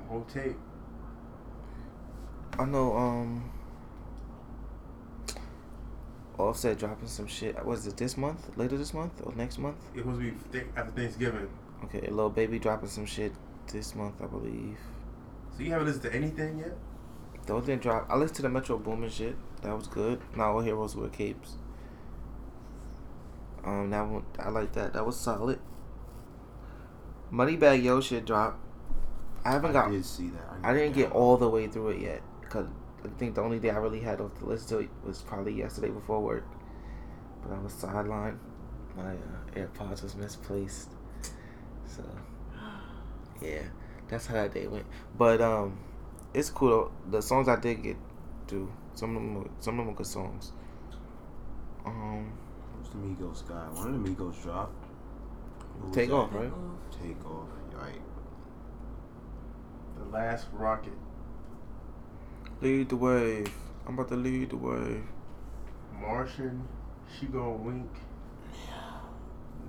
[0.08, 0.56] Whole tape.
[2.58, 2.96] I know.
[2.96, 3.50] Um.
[6.38, 7.64] Offset dropping some shit.
[7.64, 8.56] Was it this month?
[8.56, 9.76] Later this month or next month?
[9.94, 11.48] It was be th- after Thanksgiving.
[11.84, 13.32] Okay, little baby dropping some shit
[13.72, 14.78] this month, I believe.
[15.56, 16.76] So you haven't listened to anything yet?
[17.46, 18.06] Those didn't drop.
[18.10, 19.36] I listened to the Metro Boomin shit.
[19.62, 20.20] That was good.
[20.36, 21.56] Now all heroes wear capes.
[23.64, 24.92] Um, that one I like that.
[24.94, 25.60] That was solid.
[27.32, 28.58] Moneybagg Yo shit dropped.
[29.44, 29.90] I haven't I got.
[29.90, 30.58] did see that.
[30.64, 32.22] I didn't get all the way through it yet
[32.54, 32.70] because
[33.04, 35.90] I think the only day I really had off the list to was probably yesterday
[35.90, 36.44] before work.
[37.42, 38.38] But I was sidelined.
[38.96, 39.16] My uh,
[39.56, 40.90] AirPods was misplaced.
[41.86, 42.04] So
[43.42, 43.62] yeah,
[44.08, 44.86] that's how that day went.
[45.18, 45.78] But um,
[46.32, 46.70] it's cool.
[46.70, 47.16] Though.
[47.18, 47.96] The songs I did get
[48.48, 50.52] to some of them, were, some of them were good songs.
[51.84, 52.32] Um,
[52.78, 53.66] Who's the Migos guy?
[53.78, 54.86] One of the Migos dropped.
[55.80, 56.14] Who was Take that?
[56.14, 56.52] Off, right?
[56.92, 57.48] Takeoff.
[57.74, 58.00] Right.
[59.98, 60.92] The last rocket.
[62.60, 63.52] Lead the wave.
[63.86, 65.04] I'm about to lead the wave.
[66.00, 66.66] Martian.
[67.18, 67.90] She gonna wink.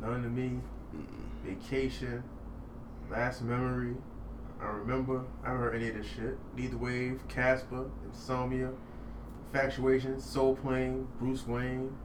[0.01, 0.59] None to me.
[0.95, 1.05] Mm-mm.
[1.43, 2.23] Vacation.
[3.09, 3.95] Last memory.
[4.61, 5.23] I remember.
[5.43, 6.37] I haven't heard any of this shit.
[6.55, 7.21] Lead the wave.
[7.27, 7.85] Casper.
[8.05, 8.71] Insomnia.
[9.53, 10.19] Infatuation.
[10.19, 11.07] Soul Plane.
[11.19, 11.95] Bruce Wayne.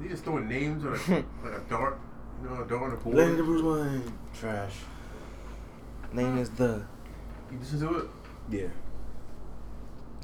[0.00, 0.96] They just throwing names on a,
[1.48, 1.98] like a dart.
[2.42, 3.16] You know, a dart on the board.
[3.16, 4.12] Lady Bruce Wayne.
[4.38, 4.74] Trash.
[6.12, 6.84] Name is the.
[7.50, 8.08] You listen to it?
[8.50, 8.68] Yeah.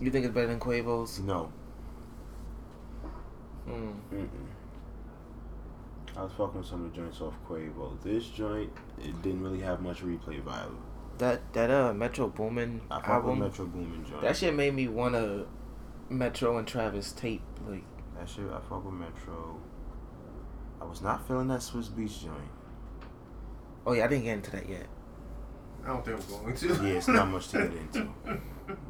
[0.03, 1.21] You think it's better than Quavo's?
[1.21, 1.53] No.
[3.69, 3.95] Mm.
[4.13, 4.29] Mm-mm.
[6.17, 8.03] I was fucking with some of the joints off Quavo.
[8.03, 10.77] This joint, it didn't really have much replay value.
[11.19, 13.39] That that uh Metro Boomin I album.
[13.39, 14.23] Metro Boomin joint.
[14.23, 15.45] That shit made me wanna
[16.09, 17.43] Metro and Travis tape.
[17.65, 17.85] Like
[18.19, 19.61] That shit, I fuck with Metro.
[20.81, 22.51] I was not feeling that Swizz Beatz joint.
[23.87, 24.87] oh yeah, I didn't get into that yet.
[25.85, 26.67] I don't think I'm going to.
[26.67, 28.09] Yeah, it's not much to get into.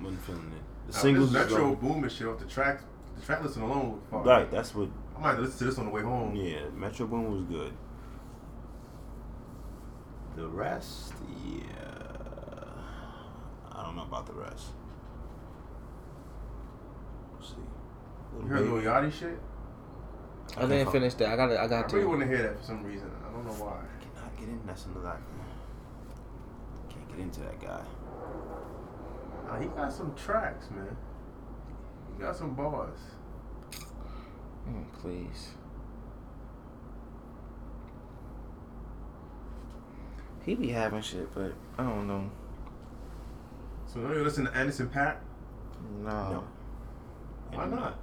[0.01, 0.72] Wasn't feeling it.
[0.93, 2.83] The Now, singles this was Metro going- Boom and shit off the track.
[3.17, 4.23] The track listen alone was fire.
[4.23, 4.89] Right, that's what.
[5.17, 6.35] I might listen to this on the way home.
[6.35, 7.73] Yeah, Metro Boom was good.
[10.37, 11.15] The rest,
[11.47, 11.63] yeah,
[13.71, 14.69] I don't know about the rest.
[17.33, 17.57] We'll see.
[18.43, 19.39] You heard Lil Yachty shit?
[20.51, 21.29] I can't didn't fuck- finish that.
[21.33, 21.93] I got I I got it.
[21.93, 23.11] I really want to hear that for some reason.
[23.27, 23.73] I don't know why.
[23.81, 24.61] I cannot get in.
[24.67, 25.17] That's another.
[26.91, 27.81] Can't get into that guy.
[29.47, 30.97] Nah, he got some tracks, man.
[32.17, 32.99] He got some bars.
[34.69, 35.51] Mm, please.
[40.45, 42.31] He be having shit, but I don't know.
[43.87, 45.17] So now you listen to Anderson Paak?
[46.03, 46.11] No.
[46.11, 46.45] No.
[47.53, 47.99] Why not?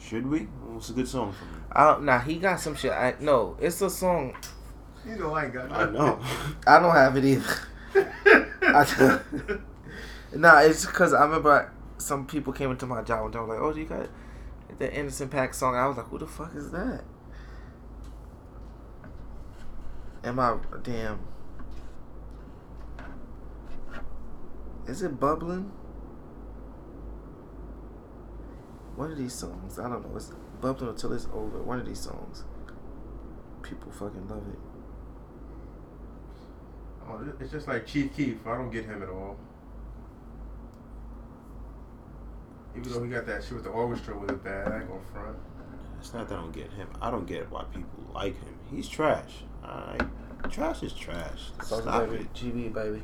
[0.00, 0.40] Should we?
[0.40, 1.64] What's a good song from him?
[1.72, 2.92] I don't, nah, he got some shit.
[2.92, 4.36] I no, it's a song.
[5.06, 6.18] You know I ain't got I know.
[6.66, 7.54] I don't have it either.
[8.62, 9.20] I,
[10.34, 13.60] nah, it's because I remember some people came into my job and they were like,
[13.60, 14.08] "Oh, you got
[14.78, 17.04] the Anderson Paak song?" I was like, "Who the fuck is that?"
[20.24, 21.20] Am I damn?
[24.86, 25.70] Is it bubbling?
[28.96, 30.16] One of these songs, I don't know.
[30.16, 31.62] It's bubbling until it's over.
[31.62, 32.44] One of these songs,
[33.62, 34.58] people fucking love it.
[37.06, 38.46] Oh, it's just like Chief Keef.
[38.46, 39.38] I don't get him at all.
[42.78, 45.00] Even though he got that shit with the orchestra with it bad, I ain't gonna
[45.12, 45.36] front.
[45.98, 46.88] It's not that I don't get him.
[47.02, 48.54] I don't get why people like him.
[48.70, 49.42] He's trash.
[49.64, 50.02] Alright.
[50.50, 51.50] Trash is trash.
[51.58, 52.34] Soulja Stop baby, it.
[52.34, 53.02] GB baby.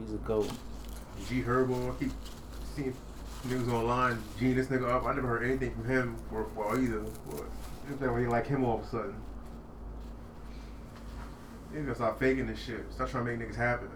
[0.00, 0.50] He's a goat.
[1.28, 2.12] G Herbo, I keep
[2.74, 2.94] seeing
[3.46, 5.04] niggas online Gene this nigga up.
[5.04, 7.04] I never heard anything from him for a while either.
[7.30, 7.44] But
[7.88, 9.14] it's that when like him all of a sudden.
[11.72, 12.84] Niggas gotta stop faking this shit.
[12.92, 13.88] Stop trying to make niggas happen.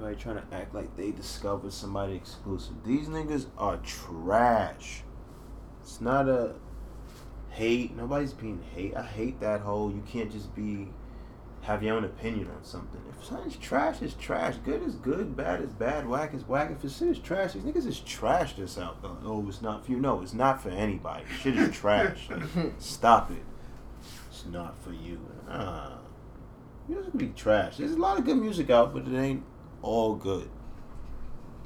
[0.00, 2.72] Everybody trying to act like they discovered somebody exclusive.
[2.86, 5.02] These niggas are trash.
[5.82, 6.54] It's not a
[7.50, 7.94] hate.
[7.94, 8.96] Nobody's being hate.
[8.96, 10.88] I hate that whole you can't just be
[11.60, 12.98] have your own opinion on something.
[13.10, 14.56] If something's trash, it's trash.
[14.64, 15.36] Good is good.
[15.36, 16.08] Bad is bad.
[16.08, 16.70] Whack is whack.
[16.70, 19.00] If it's shit is trash, these niggas is trash this out.
[19.22, 20.00] Oh, it's not for you.
[20.00, 21.24] No, it's not for anybody.
[21.42, 22.26] Shit is trash.
[22.78, 23.44] Stop it.
[24.30, 25.20] It's not for you.
[25.46, 25.98] Nah.
[26.88, 27.76] Music be trash.
[27.76, 29.44] There's a lot of good music out, but it ain't
[29.82, 30.50] all good.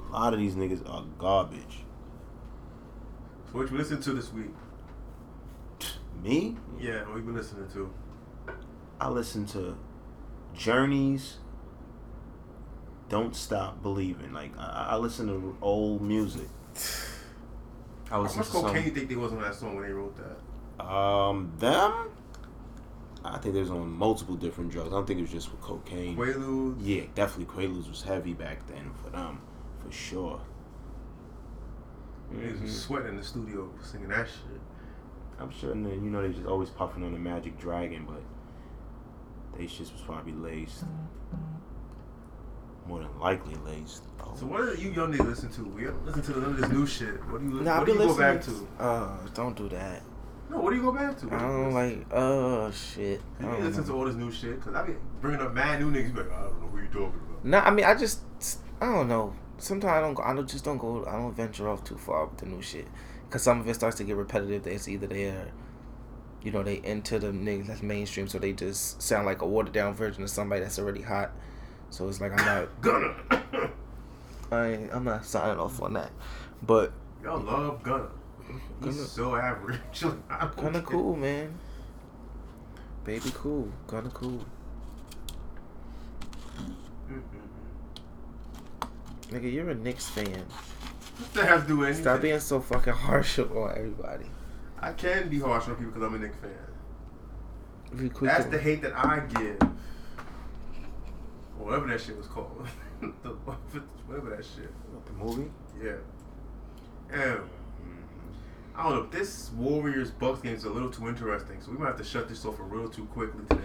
[0.09, 1.83] A lot of these niggas are garbage.
[3.51, 4.53] So what you listen to this week?
[6.23, 6.57] Me?
[6.79, 7.93] Yeah, what you been listening to?
[8.99, 9.77] I listen to
[10.53, 11.37] Journeys.
[13.09, 14.33] Don't stop believing.
[14.33, 16.47] Like I, I listen to old music.
[18.07, 19.91] I How listen much to cocaine you think there was on that song when they
[19.91, 20.83] wrote that?
[20.85, 22.09] Um, them.
[23.33, 24.89] I think there's on multiple different drugs.
[24.89, 26.15] I don't think it was just with cocaine.
[26.15, 26.77] Quaaludes.
[26.81, 29.41] Yeah, definitely Quaaludes was heavy back then for them,
[29.83, 30.41] for sure.
[32.33, 34.61] Niggas was sweating in the studio singing that shit.
[35.39, 38.21] I'm sure, and then you know they just always puffing on the Magic Dragon, but
[39.57, 40.83] they shit was probably laced.
[42.87, 44.03] More than likely laced.
[44.19, 44.33] Oh.
[44.35, 45.63] So what are you young niggas listen to?
[45.65, 47.25] We don't listen to none of this new shit.
[47.29, 48.83] What do you, Nah, what do I you be go back listening to?
[48.83, 50.03] Uh, don't do that.
[50.49, 51.27] No, what do you go back to?
[51.33, 52.05] I don't like.
[52.11, 53.21] Oh shit.
[53.39, 53.87] I You don't listen know.
[53.89, 56.15] to all this new shit because I be bringing up mad new niggas.
[56.15, 57.43] Like, I don't know who you talking about.
[57.45, 58.21] No, I mean I just
[58.81, 59.33] I don't know.
[59.57, 60.13] Sometimes I don't.
[60.13, 61.05] go- I don't just don't go.
[61.05, 62.87] I don't venture off too far with the new shit,
[63.29, 64.67] cause some of it starts to get repetitive.
[64.67, 65.47] It's either they're,
[66.43, 69.73] you know, they into the niggas that's mainstream, so they just sound like a watered
[69.73, 71.31] down version of somebody that's already hot.
[71.89, 72.69] So it's like I'm not.
[72.81, 73.15] Gunna.
[74.51, 76.11] I I'm not signing off on that.
[76.61, 76.91] But
[77.23, 78.09] Y'all love Gunna.
[78.83, 79.79] He's so average.
[79.99, 81.57] Don't kinda cool, man.
[83.03, 83.71] Baby, cool.
[83.89, 84.43] Kinda cool.
[87.09, 87.21] Mm-mm.
[89.29, 90.45] Nigga, you're a Knicks fan.
[91.33, 92.03] What to do anything?
[92.03, 94.25] Stop being so fucking harsh on everybody.
[94.79, 96.51] I can be harsh on people because I'm a Knicks fan.
[97.93, 99.61] If you quit That's the- the hate that I give.
[101.59, 102.67] Or whatever that shit was called.
[103.01, 103.29] The-
[104.07, 104.71] whatever that shit.
[104.91, 105.51] What, the movie?
[105.81, 105.97] Yeah.
[107.11, 107.39] And
[108.77, 109.05] I don't know.
[109.19, 112.27] This Warriors Bucks game is a little too interesting, so we might have to shut
[112.27, 113.61] this off a real too quickly today.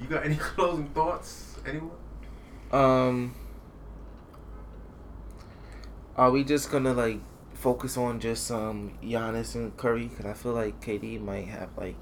[0.00, 1.56] You got any closing thoughts?
[1.66, 1.90] Anyone?
[2.72, 3.34] Um,
[6.16, 7.20] are we just gonna like
[7.54, 10.06] focus on just um Giannis and Curry?
[10.06, 11.96] Because I feel like KD might have like,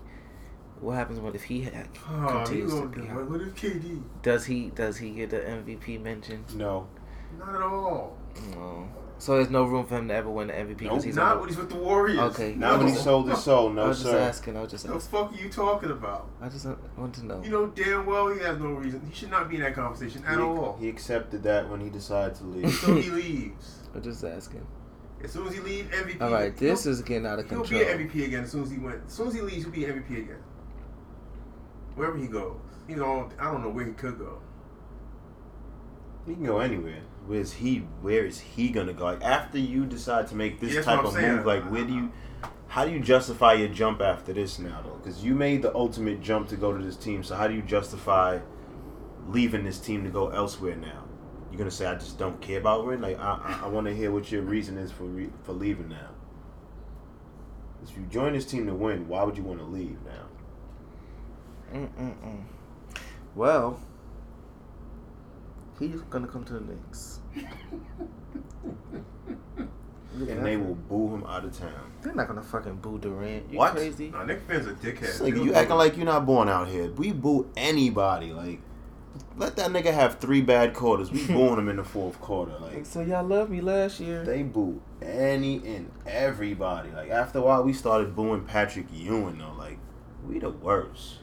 [0.80, 3.30] what happens What if he ha- Oh, continues to gonna be do hot?
[3.30, 3.40] what?
[3.40, 4.02] if KD?
[4.22, 6.44] Does he does he get the MVP mention?
[6.54, 6.86] No.
[7.38, 8.16] Not at all.
[8.52, 8.88] No.
[9.24, 11.04] So there's no room for him to ever win the MVP because Nope.
[11.04, 12.18] he's Not on when he's with the Warriors.
[12.18, 12.54] Okay.
[12.56, 13.70] Not when he sold his soul.
[13.72, 14.54] the, I No, was just asking.
[14.54, 14.92] I was just asking.
[14.94, 16.28] What The fuck are you talking about?
[16.42, 16.66] I just
[16.98, 17.42] want to know.
[17.42, 19.00] You know damn well he has no reason.
[19.08, 20.76] He should not be in that conversation at he, all.
[20.78, 22.70] he accepted that when he decided to leave.
[22.70, 23.78] So he leaves.
[23.94, 24.66] I'm just asking.
[25.22, 26.20] As soon as he leaves, MVP.
[26.20, 27.64] All right, this is getting out of control.
[27.66, 27.96] He'll control.
[27.96, 29.00] be an MVP again as soon as he went.
[29.06, 30.42] As soon as he leaves, he'll be an MVP again.
[31.94, 33.32] Wherever he goes, he's on.
[33.38, 34.38] I don't know where he could go.
[36.26, 37.00] He can go anywhere.
[37.26, 37.78] Where's he?
[38.02, 39.04] Where is he gonna go?
[39.04, 41.37] Like after you decide to make this Yeah, type of saying.
[41.37, 42.12] move, like where do you?
[42.68, 44.96] How do you justify your jump after this now, though?
[44.96, 47.22] Because you made the ultimate jump to go to this team.
[47.22, 48.40] So how do you justify
[49.28, 51.04] leaving this team to go elsewhere now?
[51.50, 53.00] You're gonna say I just don't care about it.
[53.00, 55.88] Like I, I, I want to hear what your reason is for re- for leaving
[55.88, 56.10] now.
[57.82, 61.78] If you join this team to win, why would you want to leave now?
[61.80, 62.42] Mm-mm-mm.
[63.34, 63.78] Well,
[65.78, 67.20] he's gonna come to the Knicks.
[70.16, 71.90] And they will boo him out of town.
[72.00, 73.50] They're not gonna fucking boo Durant.
[73.50, 73.72] You What?
[73.74, 74.10] crazy?
[74.10, 75.20] Nah, Knick fans are dickheads.
[75.20, 76.88] Like you acting like you're not born out here.
[76.92, 78.32] We boo anybody.
[78.32, 78.60] Like,
[79.37, 81.10] let that nigga have three bad quarters.
[81.10, 82.56] We booing him in the fourth quarter.
[82.60, 84.22] Like, So y'all loved me last year.
[84.24, 86.92] they boo any and everybody.
[86.92, 89.54] Like, after a while, we started booing Patrick Ewing though.
[89.58, 89.78] Like,
[90.28, 91.16] we the worst.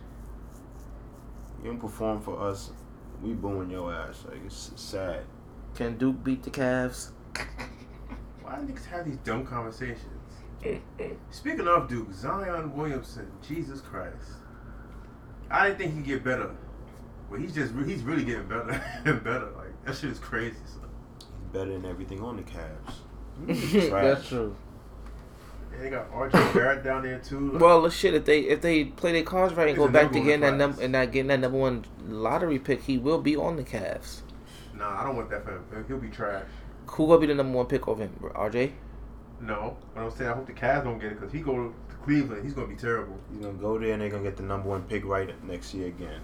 [1.64, 2.72] You don't perform for us,
[3.22, 4.26] we booing your ass.
[4.28, 5.24] Like, it's sad.
[5.76, 7.12] Can Duke beat the Cavs?
[8.42, 10.06] Why do niggas have these dumb conversations?
[11.32, 14.16] Speaking of Duke, Zion Williamson, Jesus Christ.
[15.50, 16.52] I didn't think he'd get better.
[17.30, 19.50] But he's just he's really getting better and better.
[19.58, 20.58] Like that shit is crazy.
[20.66, 20.90] son.
[21.18, 22.94] He's better than everything on the Cavs.
[23.92, 24.56] That's true.
[25.74, 27.52] And they got RJ Barrett down there too.
[27.54, 28.14] Like, Well, shit.
[28.14, 30.42] If they if they play their cards right and He's go back number to getting
[30.42, 33.64] that number and not getting that number one lottery pick, he will be on the
[33.64, 34.22] Cavs.
[34.76, 35.86] nah, I don't want that for him.
[35.88, 36.44] He'll be trash.
[36.88, 38.12] Who will be the number one pick over him?
[38.22, 38.72] RJ?
[39.40, 41.74] No, but I'm saying I hope the Cavs don't get it because he go to
[42.04, 43.18] Cleveland, he's gonna be terrible.
[43.32, 45.88] He's gonna go there and they're gonna get the number one pick right next year
[45.88, 46.20] again.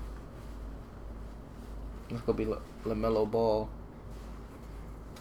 [2.10, 3.70] It's gonna be La- LaMelo Ball.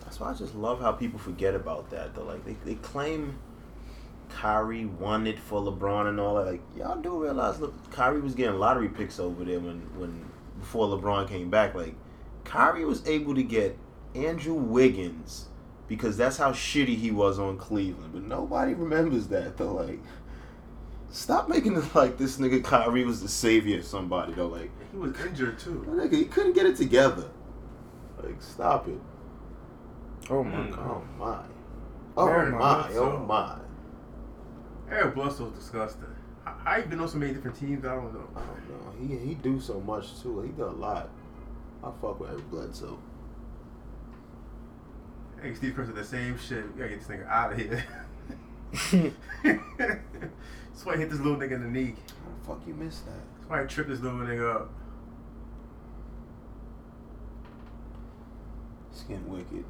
[0.05, 2.25] That's why I just love how people forget about that though.
[2.25, 3.39] Like they, they claim
[4.29, 6.47] Kyrie won it for LeBron and all that.
[6.47, 10.25] Like y'all do realize look Kyrie was getting lottery picks over there when when
[10.59, 11.75] before LeBron came back.
[11.75, 11.95] Like
[12.45, 13.77] Kyrie was able to get
[14.15, 15.49] Andrew Wiggins
[15.89, 18.13] because that's how shitty he was on Cleveland.
[18.13, 19.75] But nobody remembers that though.
[19.75, 20.01] Like
[21.11, 24.49] stop making it like this nigga Kyrie was the savior of somebody though.
[24.49, 25.85] Like He was injured too.
[25.89, 27.25] nigga, he couldn't get it together.
[28.23, 29.01] Like stop it.
[30.29, 30.71] Oh my Mm.
[30.73, 30.79] god.
[30.91, 31.43] Oh my.
[32.17, 32.89] Oh Very my.
[32.91, 33.19] Oh so.
[33.29, 33.57] my.
[34.91, 36.05] Eric Bledsoe's disgusting.
[36.45, 37.85] How, how you been on so many different teams?
[37.85, 38.29] I don't know.
[38.37, 39.17] I don't know.
[39.17, 40.41] He he do so much too.
[40.43, 41.09] He do a lot.
[41.83, 42.99] I fuck with Eric Bledsoe.
[45.43, 46.65] Hey, Steve Kerr said the same shit.
[46.75, 47.85] We gotta get this nigga out of here.
[49.43, 51.95] That's why he hit this little nigga in the knee.
[52.25, 53.21] How the fuck you missed that?
[53.39, 54.71] That's why he tripped this little nigga up.
[58.93, 59.65] It's getting wicked.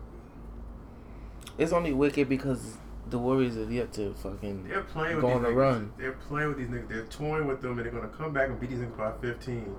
[1.59, 2.77] It's only wicked because
[3.09, 5.57] the Warriors have yet to fucking They're playing with go these on a niggas.
[5.57, 5.93] run.
[5.99, 6.89] They're playing with these niggas.
[6.89, 9.75] They're toying with them, and they're gonna come back and beat these niggas by 15.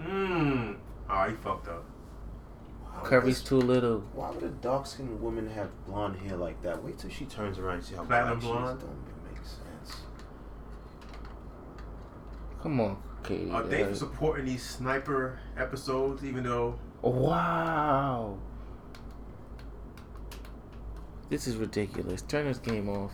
[0.00, 0.76] Mmm.
[1.08, 1.84] Oh, he fucked up.
[2.84, 4.00] Why Curry's too little.
[4.14, 6.82] Why would a dark skinned woman have blonde hair like that?
[6.82, 8.82] Wait till she turns around and see how Platinum black she is.
[8.82, 10.00] Don't even make sense.
[12.62, 13.52] Come on, KD.
[13.52, 18.38] Uh, thanks Uh, for supporting these sniper episodes, even though wow.
[21.28, 22.22] This is ridiculous.
[22.22, 23.10] Turn this game off.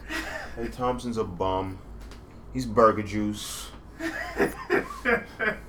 [0.57, 1.79] Hey, Thompson's a bum.
[2.53, 3.71] He's burger juice.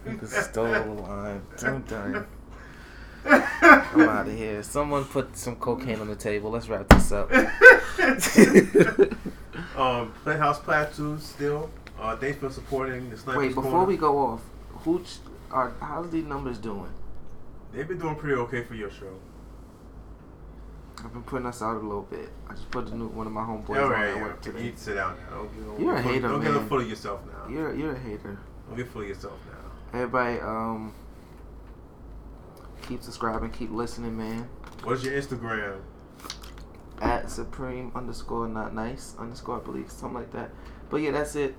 [0.05, 1.41] You stole the line.
[1.63, 2.27] I'm done.
[3.25, 4.61] I'm out of here.
[4.63, 6.51] Someone put some cocaine on the table.
[6.51, 7.31] Let's wrap this up.
[9.77, 11.69] um, Playhouse Plateau still.
[11.99, 13.85] Uh, thanks for supporting the Snipers Wait, before Corner.
[13.85, 14.41] we go off,
[14.83, 15.17] who ch-
[15.51, 16.91] are how's these numbers doing?
[17.71, 19.13] They've been doing pretty okay for your show.
[21.03, 22.29] I've been putting us out a little bit.
[22.49, 24.51] I just put the new one of my homeboys on right, at yeah, work you
[24.53, 24.71] today.
[24.71, 25.37] to sit down now.
[25.37, 26.69] Don't, You're get a hater, Don't get man.
[26.69, 27.53] full of yourself now.
[27.53, 28.39] You're you're a hater.
[28.67, 29.99] Don't get full of yourself now.
[29.99, 30.93] Everybody, um,
[32.87, 34.47] keep subscribing, keep listening, man.
[34.83, 35.81] What's your Instagram?
[37.01, 40.51] At supreme underscore not nice underscore I believe something like that.
[40.89, 41.53] But yeah, that's it.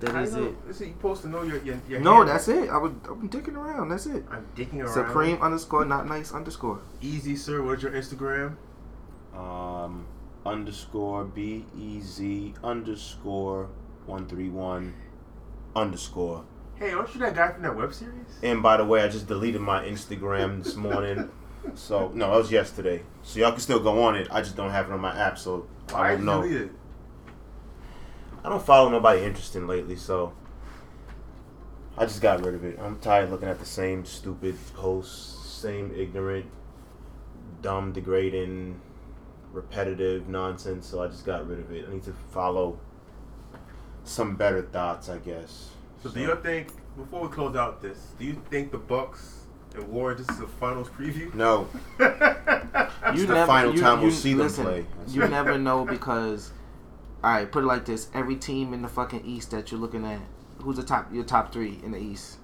[0.00, 0.56] That How is you know- it.
[0.70, 2.26] Is it you supposed to know your your, your No, handle?
[2.34, 2.70] that's it.
[2.70, 3.88] I would I'm dicking around.
[3.88, 4.24] That's it.
[4.30, 4.92] I'm dicking around.
[4.94, 6.80] Supreme underscore not nice underscore.
[7.00, 7.62] Easy, sir.
[7.62, 8.56] What's your Instagram?
[9.34, 10.06] Um,
[10.46, 13.68] underscore B E Z underscore
[14.06, 14.94] one three one
[15.76, 16.44] underscore.
[16.76, 18.38] Hey, aren't you that guy from that web series?
[18.42, 21.30] And by the way, I just deleted my Instagram this morning.
[21.74, 23.02] So no, that was yesterday.
[23.24, 24.28] So y'all can still go on it.
[24.30, 26.70] I just don't have it on my app, so Why I don't you know.
[28.48, 28.56] Delete it?
[28.56, 30.32] I don't follow nobody interesting lately, so
[31.96, 32.78] I just got rid of it.
[32.82, 36.46] I'm tired of looking at the same stupid posts, same ignorant,
[37.62, 38.80] dumb, degrading,
[39.52, 40.86] repetitive nonsense.
[40.86, 41.86] So I just got rid of it.
[41.88, 42.78] I need to follow
[44.04, 45.70] some better thoughts, I guess.
[46.02, 49.88] So, do you think before we close out this, do you think the Bucks and
[49.88, 51.34] Warriors this is a finals preview?
[51.34, 51.68] No,
[53.14, 54.86] You the final time we'll see them play.
[55.08, 56.52] You never know because,
[57.24, 60.04] all right, put it like this: every team in the fucking East that you're looking
[60.04, 60.20] at,
[60.62, 61.12] who's the top?
[61.12, 62.38] Your top three in the East.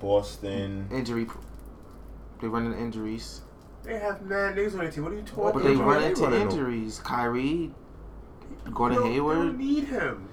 [0.00, 0.88] Boston.
[0.92, 1.26] Injury.
[2.40, 3.42] They run into injuries,
[3.82, 5.04] They have mad niggas on their team.
[5.04, 5.52] What are you talking about?
[5.54, 5.68] but about?
[5.68, 6.48] they Gordon run Hayward into in them.
[6.48, 6.98] injuries.
[7.00, 7.70] Kyrie,
[8.72, 9.36] Gordon They don't- They Hayward.
[9.36, 10.28] don't need him.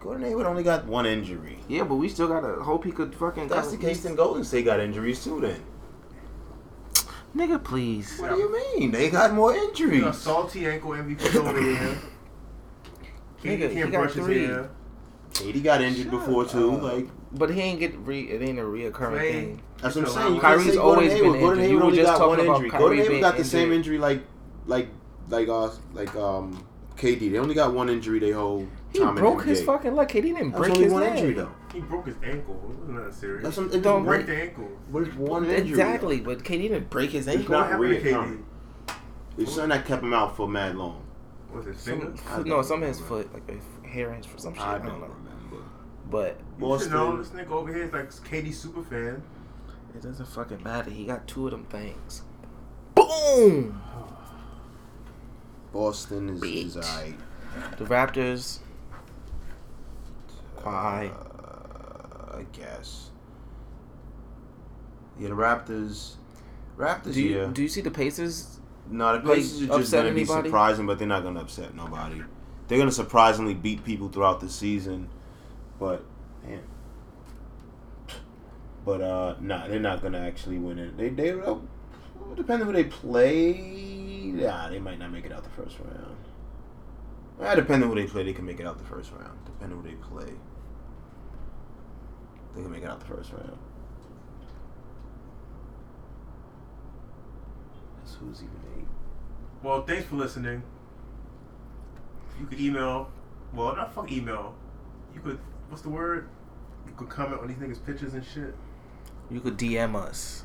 [0.00, 1.58] Gordon Hayward only got one injury.
[1.66, 3.44] Yeah, but we still gotta hope he could fucking.
[3.44, 5.40] If that's the case, then Golden State got injuries too.
[5.40, 5.60] Then
[7.36, 8.18] Nigga, please.
[8.18, 8.90] what do you mean?
[8.92, 10.02] They got more You injuries.
[10.04, 11.98] got salty ankle MVP over here.
[13.42, 14.44] He Nigga, he can't got brush his three.
[14.46, 14.70] hair.
[15.32, 16.72] KD got injured before too.
[16.76, 16.82] up.
[16.82, 18.20] Like But he ain't get re.
[18.22, 19.32] It ain't a reoccurring Clay.
[19.32, 19.62] thing.
[19.82, 20.34] that's what I'm saying.
[20.36, 21.40] You Kyrie's always Gordon been Hayward.
[21.40, 21.64] Gordon injured.
[21.64, 22.70] Hayward You were only just got one talking about injury.
[22.70, 24.22] Kyrie Gordon Hayward got the same injury like
[24.66, 24.88] like
[25.28, 26.64] like uh like um
[26.96, 27.32] KD.
[27.32, 29.14] They only got one injury they whole He time.
[29.16, 29.66] broke his NBA.
[29.66, 30.10] fucking leg.
[30.12, 31.16] He didn't That's break only his one leg.
[31.18, 31.52] injury though.
[31.72, 32.54] He broke his ankle.
[32.54, 33.42] It wasn't that serious.
[33.44, 34.38] That's some, Don't don't break break.
[34.38, 34.68] the ankle.
[34.92, 35.70] But it's one injury.
[35.70, 37.42] Exactly, but KD didn't break his ankle.
[37.42, 37.70] It's ankle.
[37.70, 38.42] not What happened to reoccurring.
[38.86, 39.42] KD?
[39.42, 41.02] It's something that kept him out for mad long.
[41.52, 42.44] Was his Some, finger?
[42.48, 44.62] No, some of his foot, like a hair inch for some shit.
[44.62, 45.06] I I don't don't know.
[45.08, 45.64] remember.
[46.10, 47.38] But You should know Boston.
[47.38, 49.22] this nigga over here is like KD super fan.
[49.94, 50.90] it doesn't fucking matter.
[50.90, 52.22] He got two of them things.
[52.94, 53.80] Boom!
[55.72, 56.84] Boston is, is Bitch.
[56.96, 57.18] alright.
[57.78, 58.58] The Raptors.
[60.64, 61.10] Why?
[61.10, 63.10] Uh, I guess.
[65.18, 66.14] Yeah, the Raptors.
[66.76, 67.14] Raptors.
[67.14, 67.50] Do you yeah.
[67.52, 68.58] do you see the Pacers?
[68.90, 72.22] no, the Pacers are just gonna be surprising, but they're not gonna upset nobody.
[72.68, 75.08] They're gonna surprisingly beat people throughout the season,
[75.78, 76.04] but
[76.44, 76.62] man.
[78.84, 80.96] But uh, nah, they're not gonna actually win it.
[80.96, 81.56] They they uh,
[82.34, 83.52] depending who they play.
[83.52, 86.16] Yeah, they might not make it out the first round.
[87.40, 89.38] Uh, depending who they play, they can make it out the first round.
[89.44, 90.32] Depending on who they play,
[92.54, 93.58] they can make it out the first round.
[97.98, 98.86] That's who's even eight.
[99.62, 100.62] Well, thanks for listening.
[102.38, 103.10] You could email.
[103.52, 104.54] Well, not fuck email.
[105.14, 105.38] You could.
[105.68, 106.28] What's the word?
[106.86, 108.54] You could comment on these niggas' pictures and shit.
[109.30, 110.44] You could DM us.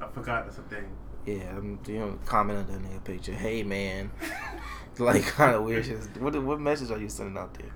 [0.00, 0.86] I forgot that's a thing.
[1.26, 3.34] Yeah, I'm you know, comment on that nigga picture.
[3.34, 4.10] Hey man,
[4.98, 5.98] like kind of weird shit.
[6.18, 7.70] What what message are you sending out there?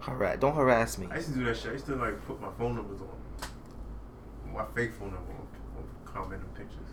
[0.00, 1.08] Harass, don't harass me.
[1.10, 1.70] I used to do that shit.
[1.70, 4.52] I used to like put my phone numbers on.
[4.52, 5.46] My fake phone number on,
[5.76, 6.88] on comment and pictures.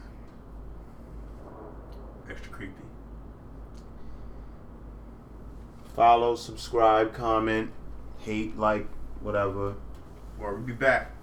[2.30, 2.74] Extra creepy.
[5.96, 7.72] Follow, subscribe, comment,
[8.20, 8.88] hate, like,
[9.22, 9.76] whatever.
[10.38, 11.15] Well, we'll be back.